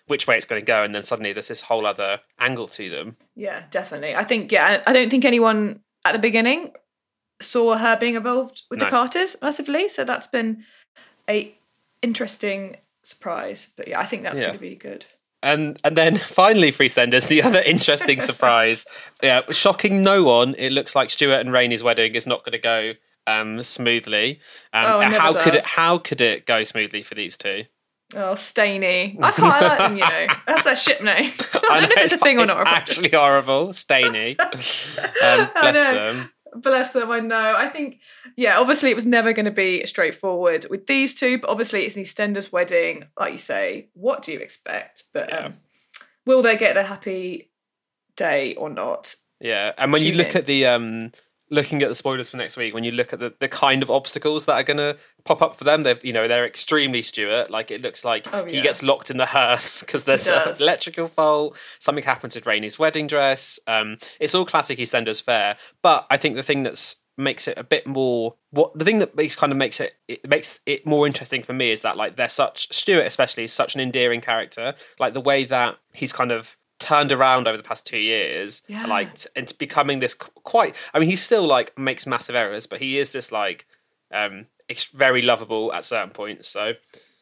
which 0.07 0.27
way 0.27 0.37
it's 0.37 0.45
going 0.47 0.61
to 0.61 0.67
go, 0.67 0.83
and 0.83 0.95
then 0.95 1.03
suddenly 1.03 1.33
there's 1.33 1.49
this 1.49 1.63
whole 1.63 1.87
other 1.87 2.21
angle 2.39 2.69
to 2.69 2.91
them. 2.91 3.17
Yeah, 3.37 3.63
definitely. 3.71 4.15
I 4.15 4.25
think, 4.25 4.53
yeah, 4.53 4.83
I 4.87 4.93
don't 4.93 5.11
think 5.11 5.25
anyone 5.25 5.81
at 6.05 6.13
the 6.13 6.19
beginning 6.19 6.73
saw 7.41 7.77
her 7.77 7.97
being 7.97 8.15
involved 8.15 8.63
with 8.71 8.79
No. 8.79 8.85
the 8.85 8.91
Carters 8.91 9.37
massively. 9.43 9.89
So 9.89 10.05
that's 10.05 10.27
been 10.27 10.65
a 11.29 11.55
interesting 12.03 12.77
surprise. 13.03 13.71
But 13.77 13.89
yeah, 13.89 14.01
I 14.01 14.05
think 14.07 14.23
that's 14.23 14.41
Yeah. 14.41 14.49
going 14.49 14.59
to 14.59 14.63
be 14.63 14.75
good. 14.77 15.07
And 15.43 15.79
and 15.85 15.97
then 15.97 16.17
finally, 16.43 16.71
Freestanders, 16.73 17.29
the 17.29 17.43
other 17.43 17.61
interesting 17.61 18.21
surprise. 18.31 18.87
Yeah, 19.23 19.43
shocking 19.51 20.03
no 20.03 20.23
one. 20.23 20.55
It 20.59 20.71
looks 20.73 20.95
like 20.95 21.11
Stuart 21.11 21.41
and 21.41 21.53
Rainie's 21.53 21.83
wedding 21.83 22.15
is 22.15 22.27
not 22.27 22.45
going 22.45 22.53
to 22.53 22.59
go 22.59 22.93
um, 23.27 23.63
smoothly. 23.63 24.41
Um, 24.73 24.85
Oh, 24.87 25.01
how 25.01 25.33
could 25.43 25.55
it? 25.55 25.65
How 25.65 25.99
could 25.99 26.21
it 26.21 26.47
go 26.47 26.65
smoothly 26.65 27.03
for 27.03 27.15
these 27.15 27.37
two? 27.37 27.65
Oh, 28.17 28.35
Stainy. 28.35 29.19
I 29.23 29.31
quite 29.33 29.61
like 29.61 29.79
them, 29.79 29.97
you 29.97 30.03
know. 30.05 30.27
That's 30.47 30.65
their 30.65 30.77
ship 30.77 31.03
name. 31.03 31.31
I 31.71 31.81
don't 31.81 31.83
know 31.83 31.95
if 31.97 32.05
it's 32.05 32.13
a 32.15 32.19
thing 32.19 32.39
or 32.39 32.43
it's 32.45 32.53
not. 32.53 32.67
actually 32.67 33.11
horrible. 33.11 33.73
Stainy. 33.73 34.39
um, 34.41 34.51
bless 35.61 35.75
them. 35.93 36.31
Bless 36.57 36.91
them, 36.93 37.11
I 37.11 37.19
know. 37.19 37.55
I 37.57 37.67
think, 37.69 37.99
yeah, 38.37 38.61
obviously 38.61 38.91
it 38.91 38.95
was 38.95 39.05
never 39.07 39.33
going 39.33 39.47
to 39.47 39.51
be 39.51 39.85
straightforward 39.87 40.67
with 40.71 40.87
these 40.87 41.13
two, 41.15 41.39
but 41.39 41.51
obviously 41.51 41.83
it's 41.83 41.97
an 41.97 42.03
EastEnders 42.05 42.53
wedding. 42.53 43.07
Like 43.19 43.33
you 43.33 43.39
say, 43.39 43.89
what 43.95 44.23
do 44.23 44.33
you 44.33 44.39
expect? 44.39 45.03
But 45.13 45.31
Yeah. 45.31 45.39
um, 45.47 45.55
will 46.27 46.43
they 46.43 46.57
get 46.57 46.75
their 46.75 46.85
happy 46.85 47.51
day 48.17 48.55
or 48.55 48.71
not? 48.71 49.17
Yeah, 49.41 49.73
and 49.77 49.93
when 49.93 50.03
you 50.05 50.13
look 50.13 50.31
in. 50.31 50.37
at 50.37 50.47
the 50.47 50.67
um, 50.67 51.11
looking 51.51 51.83
at 51.83 51.89
the 51.89 51.95
spoilers 51.95 52.31
for 52.31 52.37
next 52.37 52.57
week, 52.57 52.75
when 52.75 52.85
you 52.85 52.91
look 52.91 53.13
at 53.13 53.19
the, 53.19 53.35
the 53.39 53.49
kind 53.49 53.83
of 53.83 53.91
obstacles 53.91 54.47
that 54.47 54.55
are 54.55 54.63
going 54.63 54.79
to 54.79 54.97
pop 55.25 55.43
up 55.43 55.57
for 55.57 55.65
them, 55.65 55.83
they're 55.83 55.99
you 56.03 56.13
know 56.13 56.27
they're 56.29 56.47
extremely 56.47 57.03
Stuart. 57.03 57.51
Like 57.51 57.71
it 57.71 57.83
looks 57.83 58.05
like 58.05 58.27
Oh, 58.33 58.45
he 58.45 58.57
yeah. 58.57 58.63
gets 58.63 58.83
locked 58.83 59.11
in 59.11 59.17
the 59.17 59.27
hearse 59.27 59.81
because 59.87 60.05
there's 60.05 60.27
an 60.29 60.55
electrical 60.61 61.07
fault. 61.07 61.57
Something 61.79 62.05
happens 62.05 62.35
with 62.35 62.47
Rainie's 62.47 62.79
wedding 62.79 63.07
dress. 63.07 63.59
Um, 63.67 63.99
it's 64.21 64.35
all 64.35 64.45
classic 64.45 64.79
EastEnders 64.79 65.23
fare. 65.23 65.57
But 65.83 66.07
I 66.11 66.17
think 66.17 66.37
the 66.37 66.43
thing 66.43 66.63
that's 66.63 66.97
makes 67.17 67.47
it 67.47 67.57
a 67.57 67.63
bit 67.63 67.87
more 67.87 68.35
what 68.51 68.77
the 68.77 68.85
thing 68.85 68.99
that 68.99 69.15
makes 69.15 69.37
kind 69.37 69.53
of 69.53 69.57
makes 69.57 69.79
it 69.79 69.95
it 70.09 70.29
makes 70.29 70.59
it 70.67 70.85
more 70.85 71.07
interesting 71.07 71.45
for 71.45 71.53
me 71.53 71.71
is 71.71 71.83
that 71.83 71.97
like 71.97 72.17
they're 72.17 72.27
such 72.27 72.67
Stuart 72.75 73.07
especially 73.07 73.45
is 73.45 73.53
such 73.53 73.77
an 73.77 73.81
endearing 73.81 74.21
character 74.21 74.75
like 74.99 75.15
the 75.15 75.21
way 75.21 75.45
that 75.45 75.77
he's 75.93 76.13
kind 76.13 76.33
of 76.33 76.57
turned 76.79 77.13
around 77.13 77.47
over 77.49 77.57
the 77.57 77.63
past 77.63 77.87
two 77.87 77.99
years 77.99 78.63
Yeah. 78.69 78.87
like 78.87 79.15
t- 79.15 79.29
and 79.37 79.51
becoming 79.59 80.01
this 80.01 80.13
quite 80.15 80.75
i 80.93 80.99
mean 80.99 81.09
he 81.09 81.17
still 81.17 81.47
like 81.47 81.77
makes 81.79 82.07
massive 82.07 82.35
errors 82.35 82.67
but 82.67 82.81
he 82.81 82.99
is 82.99 83.13
this 83.13 83.31
like 83.33 83.67
um 84.13 84.47
very 84.95 85.23
lovable 85.23 85.73
at 85.73 85.85
certain 85.85 86.11
points 86.11 86.49
so 86.49 86.73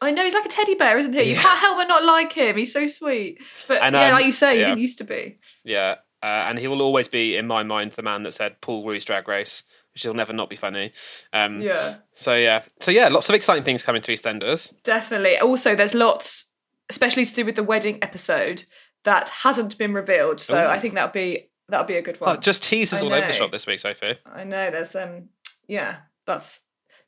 I 0.01 0.11
know 0.11 0.23
he's 0.25 0.33
like 0.33 0.43
a 0.45 0.49
teddy 0.49 0.75
bear, 0.75 0.97
isn't 0.97 1.13
he? 1.13 1.21
You 1.23 1.35
can't 1.37 1.59
help 1.59 1.77
but 1.77 1.87
not 1.87 2.03
like 2.03 2.33
him. 2.33 2.57
He's 2.57 2.73
so 2.73 2.87
sweet. 2.87 3.39
But 3.69 3.81
And, 3.81 3.95
yeah, 3.95 4.07
um, 4.07 4.11
like 4.11 4.25
you 4.25 4.33
say, 4.33 4.59
yeah. 4.59 4.75
he 4.75 4.81
used 4.81 4.97
to 4.97 5.05
be. 5.05 5.37
yeah 5.63 5.95
uh, 6.21 6.25
and 6.47 6.59
he 6.59 6.67
will 6.67 6.81
always 6.81 7.07
be 7.07 7.37
in 7.37 7.47
my 7.47 7.63
mind 7.63 7.93
the 7.93 8.01
man 8.01 8.23
that 8.23 8.33
said 8.33 8.59
paul 8.59 8.85
Rue's 8.85 9.05
drag 9.05 9.27
race 9.29 9.63
which 9.93 10.03
will 10.05 10.13
never 10.13 10.33
not 10.33 10.49
be 10.49 10.55
funny 10.57 10.91
um 11.31 11.61
Yeah, 11.61 11.95
so 12.11 12.33
yeah 12.35 12.63
so 12.81 12.91
yeah 12.91 13.07
lots 13.09 13.29
of 13.29 13.35
exciting 13.35 13.63
things 13.63 13.83
coming 13.83 14.01
to 14.01 14.11
eastenders 14.11 14.73
definitely. 14.83 15.37
Also, 15.37 15.73
there's 15.75 15.93
lots, 15.93 16.51
especially 16.89 17.25
to 17.25 17.33
do 17.33 17.45
with 17.45 17.55
the 17.55 17.63
wedding 17.63 17.99
episode, 18.01 18.63
that 19.03 19.29
hasn't 19.29 19.77
been 19.77 19.93
revealed. 19.93 20.39
So 20.39 20.55
Ooh. 20.55 20.67
I 20.67 20.79
think 20.79 20.95
that'll 20.95 21.11
be 21.11 21.49
that'll 21.69 21.85
be 21.87 21.95
a 21.95 22.01
good 22.01 22.19
one. 22.19 22.35
oh, 22.37 22.39
just 22.39 22.63
teasers 22.63 23.01
all 23.01 23.13
over 23.13 23.25
the 23.25 23.33
shop 23.33 23.51
this 23.51 23.65
week 23.65 23.79
sophie 23.79 24.15
I 24.25 24.43
know 24.43 24.69
there's 24.69 24.95
um 24.95 25.29
yeah, 25.67 25.97
that's 26.25 26.61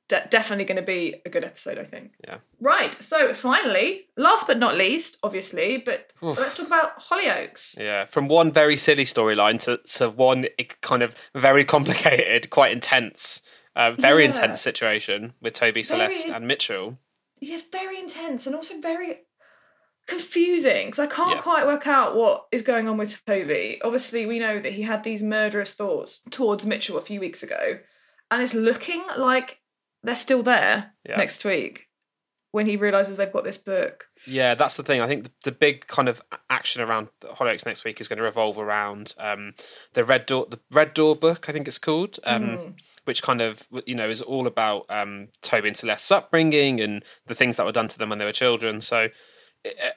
de- 0.08 0.26
definitely 0.30 0.64
going 0.66 0.78
to 0.78 0.82
be 0.84 1.16
a 1.26 1.30
good 1.30 1.44
episode, 1.44 1.78
I 1.78 1.84
think. 1.84 2.14
Yeah. 2.26 2.38
Right. 2.62 2.94
So 2.94 3.34
finally, 3.34 4.06
last 4.16 4.48
but 4.48 4.58
not 4.58 4.76
least, 4.76 5.18
obviously, 5.24 5.78
but 5.78 6.12
let's 6.22 6.56
talk 6.56 6.68
about 6.68 7.02
Hollyoaks. 7.02 7.78
Yeah, 7.78 8.06
from 8.06 8.28
one 8.30 8.52
very 8.54 8.78
silly 8.78 9.04
storyline 9.04 9.60
to, 9.66 9.78
to 9.98 10.10
one 10.10 10.48
kind 10.82 11.04
of 11.04 11.16
very 11.36 11.66
complicated, 11.66 12.50
quite 12.50 12.72
intense, 12.72 13.42
uh, 13.76 13.92
very 13.92 14.24
Yeah. 14.24 14.30
intense 14.30 14.62
situation 14.62 15.34
with 15.42 15.54
Toby, 15.54 15.84
Celeste, 15.84 16.30
and 16.30 16.48
Mitchell. 16.48 16.98
Yes, 17.42 17.64
very 17.64 18.00
intense 18.00 18.48
and 18.48 18.56
also 18.56 18.80
very 18.80 19.25
confusing 20.08 20.88
because 20.88 21.00
I 21.00 21.08
can't 21.08 21.36
Yeah. 21.38 21.42
quite 21.42 21.66
work 21.66 21.88
out 21.88 22.16
what 22.16 22.46
is 22.52 22.62
going 22.62 22.88
on 22.88 22.98
with 22.98 23.24
Toby. 23.26 23.80
Obviously, 23.84 24.26
we 24.26 24.40
know 24.40 24.60
that 24.60 24.74
he 24.74 24.82
had 24.84 25.04
these 25.04 25.22
murderous 25.24 25.74
thoughts 25.74 26.22
towards 26.32 26.66
Mitchell 26.66 26.98
a 26.98 27.02
few 27.02 27.20
weeks 27.20 27.44
ago, 27.44 27.80
and 28.32 28.42
it's 28.42 28.54
looking 28.54 29.04
like 29.18 29.60
they're 30.04 30.16
still 30.16 30.44
there 30.44 30.94
Yeah. 31.08 31.18
next 31.18 31.44
week 31.46 31.88
when 32.52 32.68
he 32.68 32.78
realizes 32.78 33.18
they've 33.18 33.34
got 33.34 33.44
this 33.44 33.58
book. 33.58 34.08
Yeah, 34.26 34.54
that's 34.56 34.78
the 34.78 34.84
thing. 34.84 35.02
I 35.02 35.08
think 35.08 35.26
the, 35.26 35.32
the 35.46 35.52
big 35.52 35.88
kind 35.88 36.08
of 36.08 36.22
action 36.50 36.82
around 36.82 37.10
Hollyoaks 37.22 37.66
next 37.66 37.84
week 37.84 38.00
is 38.00 38.08
going 38.08 38.18
to 38.18 38.24
revolve 38.24 38.58
around 38.58 39.14
um, 39.18 39.54
the 39.94 40.04
Red 40.06 40.26
Door, 40.26 40.48
the 40.52 40.60
Red 40.72 40.94
Door 40.94 41.18
book, 41.18 41.50
I 41.50 41.52
think 41.52 41.68
it's 41.68 41.78
called, 41.80 42.18
um, 42.24 42.76
which 43.04 43.22
kind 43.24 43.42
of 43.42 43.68
you 43.86 43.94
know 43.96 44.10
is 44.10 44.22
all 44.22 44.48
about 44.48 44.86
um, 44.90 45.28
Toby 45.42 45.68
and 45.70 45.78
Celeste's 45.78 46.12
upbringing 46.12 46.80
and 46.80 47.04
the 47.26 47.36
things 47.36 47.58
that 47.58 47.66
were 47.66 47.72
done 47.74 47.88
to 47.90 47.98
them 47.98 48.10
when 48.10 48.20
they 48.20 48.26
were 48.26 48.32
children. 48.32 48.80
So 48.80 49.10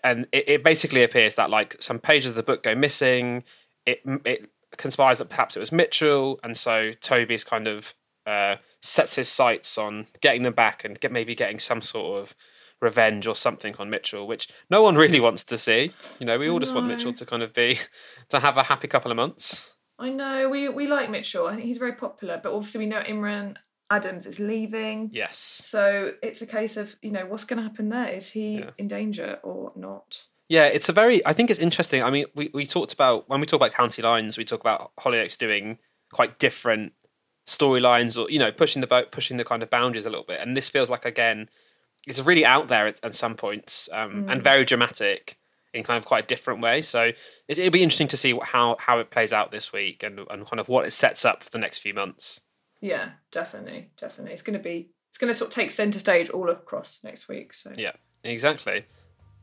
and 0.03 0.27
it, 0.33 0.49
it 0.49 0.65
basically 0.65 1.03
appears 1.03 1.35
that 1.37 1.51
like 1.51 1.81
some 1.81 1.99
pages 1.99 2.31
of 2.31 2.37
the 2.37 2.43
book 2.43 2.63
go 2.63 2.75
missing. 2.75 3.45
It 3.87 4.01
it 4.25 4.51
conspires 4.77 5.19
that 5.19 5.31
perhaps 5.31 5.57
it 5.57 5.61
was 5.61 5.73
Mitchell, 5.73 6.41
and 6.43 6.57
so 6.57 6.93
Toby's 6.93 7.45
kind 7.45 7.67
of 7.67 7.95
uh, 8.27 8.57
sets 8.83 9.17
his 9.17 9.29
sights 9.29 9.79
on 9.79 10.07
getting 10.21 10.43
them 10.43 10.53
back 10.53 10.85
and 10.85 10.99
get 11.01 11.13
maybe 11.13 11.35
getting 11.35 11.59
some 11.59 11.83
sort 11.83 12.21
of 12.21 12.35
revenge 12.81 13.27
or 13.27 13.35
something 13.35 13.75
on 13.79 13.91
Mitchell, 13.91 14.27
which 14.27 14.49
no 14.71 14.83
one 14.83 14.95
really 14.97 15.21
wants 15.21 15.43
to 15.45 15.59
see. 15.59 15.91
You 16.21 16.27
know, 16.27 16.39
we 16.39 16.49
all 16.49 16.59
just 16.59 16.75
want 16.75 16.87
Mitchell 16.87 17.13
to 17.15 17.27
kind 17.27 17.43
of 17.43 17.53
be 17.53 17.79
to 18.29 18.41
have 18.41 18.57
a 18.57 18.63
happy 18.63 18.89
couple 18.89 19.11
of 19.11 19.17
months. 19.17 19.75
I 19.99 20.11
know 20.11 20.49
we 20.49 20.69
we 20.69 20.87
like 20.87 21.11
Mitchell. 21.11 21.47
I 21.47 21.55
think 21.55 21.67
he's 21.67 21.79
very 21.79 21.93
popular, 21.93 22.41
but 22.43 22.53
obviously 22.53 22.81
we 22.81 22.87
know 22.87 23.01
Imran 23.01 23.57
Adams 23.91 24.27
is 24.27 24.39
leaving. 24.39 25.11
Yes. 25.13 25.39
So 25.65 26.13
it's 26.23 26.43
a 26.43 26.47
case 26.47 26.77
of 26.77 26.95
you 27.03 27.11
know 27.11 27.27
what's 27.27 27.45
going 27.45 27.57
to 27.59 27.63
happen 27.63 27.89
there. 27.89 28.09
Is 28.09 28.31
he 28.31 28.59
Yeah. 28.59 28.71
in 28.79 28.89
danger 28.89 29.39
or 29.43 29.73
not? 29.77 30.25
Yeah, 30.49 30.65
it's 30.67 30.89
a 30.89 30.93
very. 30.93 31.25
I 31.27 31.33
think 31.33 31.51
it's 31.51 31.59
interesting. 31.59 32.03
I 32.03 32.11
mean, 32.11 32.25
we, 32.35 32.51
we 32.55 32.65
talked 32.67 32.93
about 32.93 33.29
when 33.29 33.41
we 33.41 33.47
talk 33.47 33.59
about 33.61 33.73
county 33.73 34.03
lines, 34.03 34.39
we 34.39 34.45
talk 34.45 34.61
about 34.61 34.93
Hollyoaks 34.99 35.37
doing 35.37 35.79
quite 36.13 36.39
different 36.39 36.93
storylines, 37.47 38.23
or 38.23 38.31
you 38.31 38.39
know, 38.39 38.53
pushing 38.53 38.81
the 38.81 38.87
boat, 38.87 39.11
pushing 39.11 39.37
the 39.37 39.45
kind 39.45 39.63
of 39.63 39.71
boundaries 39.71 40.07
a 40.07 40.11
little 40.11 40.25
bit. 40.25 40.41
And 40.41 40.57
this 40.57 40.69
feels 40.69 40.91
like 40.91 41.05
again, 41.05 41.49
it's 42.07 42.21
really 42.21 42.45
out 42.45 42.69
there 42.69 42.87
at, 42.87 43.01
at 43.03 43.15
some 43.15 43.35
points 43.35 43.89
um, 43.93 44.27
and 44.29 44.43
very 44.43 44.65
dramatic 44.65 45.39
in 45.75 45.83
kind 45.85 45.99
of 45.99 46.07
quite 46.07 46.25
a 46.25 46.27
different 46.27 46.63
way. 46.63 46.81
So 46.81 47.03
it, 47.05 47.59
it'll 47.59 47.71
be 47.71 47.83
interesting 47.83 48.09
to 48.09 48.17
see 48.17 48.33
what, 48.33 48.49
how 48.49 48.77
how 48.79 48.99
it 49.01 49.11
plays 49.11 49.33
out 49.33 49.51
this 49.51 49.73
week 49.73 50.03
and 50.03 50.21
and 50.31 50.47
kind 50.47 50.61
of 50.61 50.69
what 50.69 50.87
it 50.87 50.93
sets 50.93 51.25
up 51.25 51.45
for 51.45 51.51
the 51.51 51.59
next 51.59 51.79
few 51.79 51.93
months. 51.95 52.41
Yeah, 52.81 53.11
definitely, 53.31 53.91
definitely. 53.97 54.33
It's 54.33 54.43
going 54.43 54.59
to 54.59 54.63
be 54.63 54.91
it's 55.11 55.19
going 55.19 55.33
to 55.33 55.37
sort 55.37 55.51
of 55.51 55.55
take 55.55 55.71
centre 55.71 55.99
stage 55.99 56.31
all 56.31 56.51
across 56.51 57.01
next 57.03 57.29
week. 57.29 57.55
So 57.55 57.73
Yeah, 57.77 57.93
exactly. 58.23 58.85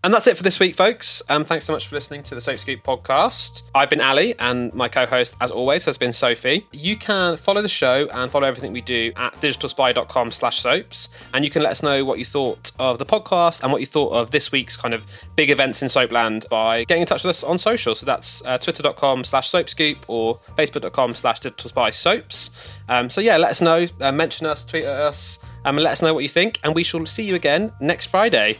And 0.05 0.13
that's 0.13 0.27
it 0.27 0.37
for 0.37 0.43
this 0.43 0.59
week, 0.59 0.75
folks. 0.75 1.23
Um, 1.29 1.43
thanks 1.43 1.65
so 1.65 1.73
much 1.73 1.87
for 1.87 1.95
listening 1.95 2.21
to 2.21 2.35
the 2.35 2.41
Soap 2.41 2.59
Scoop 2.59 2.83
podcast. 2.83 3.63
I've 3.73 3.89
been 3.89 4.01
Ali, 4.01 4.37
and 4.37 4.71
my 4.75 4.87
co-host, 4.87 5.35
as 5.41 5.49
always, 5.49 5.83
has 5.85 5.97
been 5.97 6.13
Sophie. 6.13 6.67
You 6.71 6.95
can 6.95 7.37
follow 7.37 7.63
the 7.63 7.67
show 7.67 8.07
and 8.13 8.29
follow 8.29 8.47
everything 8.47 8.71
we 8.71 8.81
do 8.81 9.11
at 9.15 9.33
digitalspy.com 9.41 10.29
slash 10.29 10.59
soaps. 10.59 11.09
And 11.33 11.43
you 11.43 11.49
can 11.49 11.63
let 11.63 11.71
us 11.71 11.81
know 11.81 12.05
what 12.05 12.19
you 12.19 12.25
thought 12.25 12.71
of 12.77 12.99
the 12.99 13.05
podcast 13.05 13.63
and 13.63 13.71
what 13.71 13.81
you 13.81 13.87
thought 13.87 14.13
of 14.13 14.29
this 14.29 14.51
week's 14.51 14.77
kind 14.77 14.93
of 14.93 15.03
big 15.35 15.49
events 15.49 15.81
in 15.81 15.87
Soapland 15.87 16.47
by 16.49 16.83
getting 16.83 17.01
in 17.01 17.07
touch 17.07 17.23
with 17.23 17.31
us 17.31 17.43
on 17.43 17.57
social. 17.57 17.95
So 17.95 18.05
that's 18.05 18.45
uh, 18.45 18.59
twitter.com 18.59 19.23
slash 19.23 19.49
soapscoop 19.49 19.97
or 20.07 20.37
facebook.com 20.55 21.15
slash 21.15 21.39
digitalspy 21.39 22.51
Um, 22.89 23.09
so 23.09 23.21
yeah, 23.21 23.37
let 23.37 23.49
us 23.49 23.59
know, 23.59 23.87
uh, 24.01 24.11
mention 24.11 24.45
us, 24.45 24.63
tweet 24.63 24.83
at 24.83 25.01
us, 25.01 25.39
um, 25.65 25.77
and 25.77 25.83
let 25.83 25.93
us 25.93 26.03
know 26.03 26.13
what 26.13 26.21
you 26.21 26.29
think. 26.29 26.59
And 26.63 26.75
we 26.75 26.83
shall 26.83 27.03
see 27.07 27.23
you 27.23 27.33
again 27.33 27.73
next 27.79 28.05
Friday. 28.05 28.59